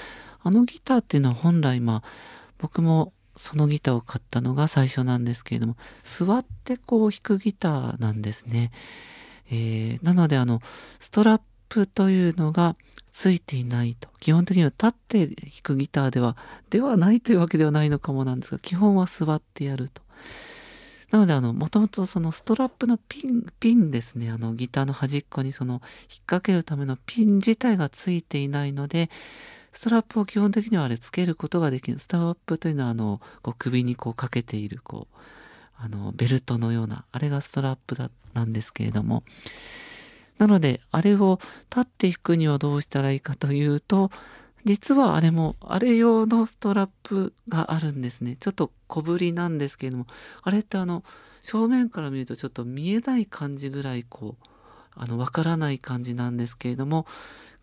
[0.44, 2.04] あのギターっていうのは本来、まあ、
[2.60, 8.72] 僕もそのギターを買ったのが最初なんですけれども、座ってこう弾くギターなんですね。
[9.50, 10.62] えー、なので、あの、
[11.00, 12.76] ストラップというのが
[13.12, 14.10] ついていないと。
[14.20, 16.38] 基本的には立って弾くギターでは、
[16.70, 20.04] ではないというわけではないのかもなんですが、基本は座ってやると。
[21.14, 25.82] なので、あの、もともとそのストラップのピン、ピンですね、あの、ギターの端っこにその、引っ
[26.26, 29.12] 掛けるためのピン自体がついていないので、
[29.74, 32.00] ストラップを基本的にはあれつけることができる。
[32.00, 35.16] ストラップというのは、あの、こう首にこうかけている、こう、
[35.78, 39.24] あの、ベルトのような、あれがストラップだ、なんですけれども、
[40.40, 41.40] なので、あれを
[41.70, 44.10] 立って弾くにはどうしたらいいかというと、
[44.66, 48.38] 実はあれも、あれ用のストラップがあるんですね。
[48.40, 50.08] ちょっと小ぶりなんですけれども、
[50.42, 51.04] あれってあの、
[51.42, 54.48] 正面から見るとちょっと見えない感じぐらいこう、
[54.96, 57.06] あの、わからない感じなんですけれども、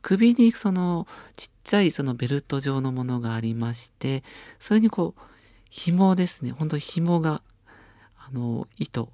[0.02, 4.22] 首にそのちっちゃいそのベルト状のものがありまして、
[4.58, 5.20] それにこう、
[5.70, 6.50] 紐ですね。
[6.50, 7.42] 本当に紐が、
[8.18, 9.10] あの、糸、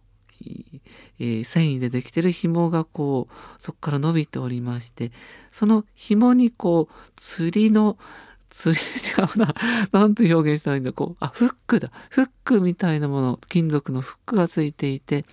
[1.18, 5.12] えー、繊維でできてる紐がこうそこから伸びておりまして
[5.50, 7.98] その紐にこう釣りの
[8.50, 9.54] 釣り違うな
[9.92, 15.26] 何て表現したらいいんだこうあフックだフックみたいなもの金属のフックがついていて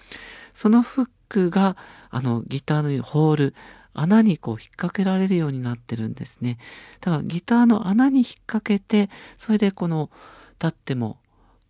[0.53, 1.77] そのフックが
[2.09, 3.55] あのギターのホール
[3.93, 6.57] 穴にこう引っ掛けられるようになってるんですね。
[6.99, 10.09] だからギターの穴に引っ掛けてそれでこの
[10.59, 11.17] 立っても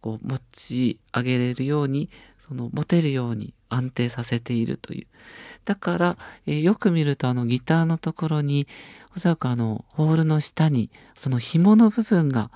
[0.02, 2.10] こう持ち上げれるように
[2.48, 5.08] その持てるように安定させているという。
[5.64, 8.68] だから、えー、よく見るとあのギターのところに
[9.16, 12.52] おそらくあのホールの下にその紐の部分が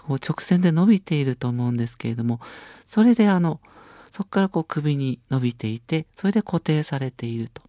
[0.00, 2.40] こう直線で伸びていると思うんですけれども
[2.86, 3.60] それであの
[4.10, 7.67] そこからこう首に伸びていてそれで固定されていると。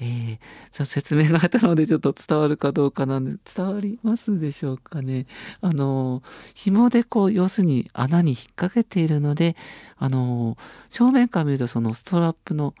[0.00, 5.26] えー、説明があったのでちょっと伝わるかどうかなんで伝わりますでしょうかね。
[5.60, 6.22] あの
[6.54, 9.56] 紐でこう要するに穴に引っ掛けているので
[9.98, 10.56] あの
[10.88, 12.74] 正面から見るとそのストラップの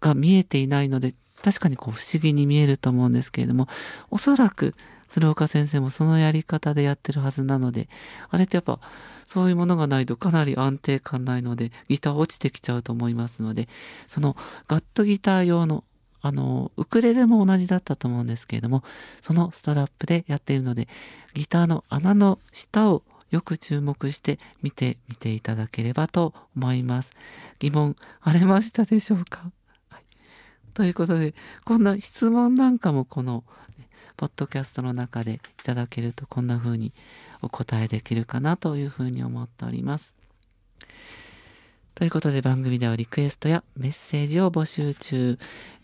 [0.00, 3.68] が見えていないので確かにこう不思議に見えると思うんですけれども
[4.10, 4.74] おそらく
[5.08, 7.88] 鶴岡先生もそのやり方でやってるはずなので
[8.30, 8.80] あれってやっぱ
[9.26, 13.68] そういうものがないとかなり安定感ないのでギター落ちてきちゃうと思いますので
[14.08, 14.36] その
[14.68, 15.84] ガットギター用の
[16.24, 18.82] あの、ウクレレも同じだったと思うんですけれども、
[19.20, 20.88] そのストラップでやっているので、
[21.34, 27.12] ギターの穴の下をよく注目して見てみていただければと思います。
[27.58, 29.50] 疑問晴れましたでしょうか、
[29.90, 30.04] はい、
[30.72, 31.34] ということで、
[31.66, 33.44] こんな質問なんかもこの、
[33.78, 36.94] ね、ポッドキャストの中でいただけるとこんな風に
[37.42, 40.14] お答えできるかなというふうに思っております。
[41.94, 45.38] ということで番組ではリクエストやメッセージを募集中。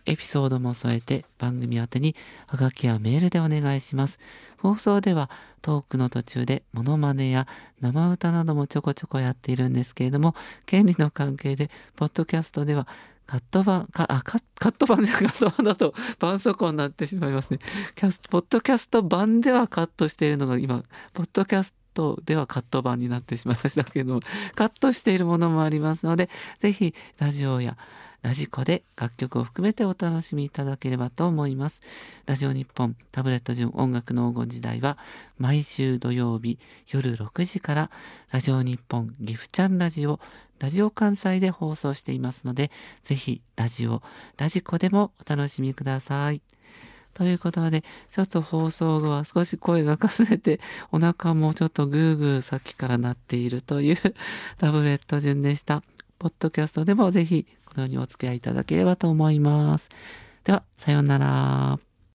[0.06, 4.18] エピソードも添えて番組宛てにハガキやメールでお願いします。
[4.58, 5.30] 放送では
[5.62, 7.46] トークの途中でモノマネや
[7.80, 10.34] 生歌などもちょこちょこやっているんですけれども、
[10.66, 12.86] 権利の関係で、ポッドキャストでは
[13.26, 17.58] カット版、かあカカット版じゃカット版だと絆創膏になってしまいますね。
[17.94, 20.82] キャスポッドキャスト版ではカットしているのが今、
[21.14, 24.20] ポッドキャストではカット版になってしまいましたけども、
[24.54, 26.28] カットしているものもありますので、
[26.58, 27.76] ぜひラジオや
[28.22, 31.80] ラジコで楽曲を含めてお楽しみいただければと思います。
[32.26, 34.98] ラジオ日本タブレット順音楽の黄金時代は
[35.38, 36.58] 毎週土曜日
[36.88, 37.90] 夜6時から
[38.30, 40.20] ラジオ日本ギフチャンラジオ
[40.60, 42.70] ラジオ関西で放送していますので、
[43.02, 44.02] ぜひラジオ、
[44.36, 46.42] ラジコでもお楽しみください。
[47.14, 50.60] ということで、ちょっと放送後は少し声がかすれて、
[50.92, 53.96] お腹もちょっとグーグーさっきから鳴っているという
[54.58, 55.82] タブレット順でした。
[56.18, 57.46] ポッドキャストでもぜひ
[57.76, 59.88] のようにお付き合いいただければと思います。
[60.44, 61.89] ではさようなら。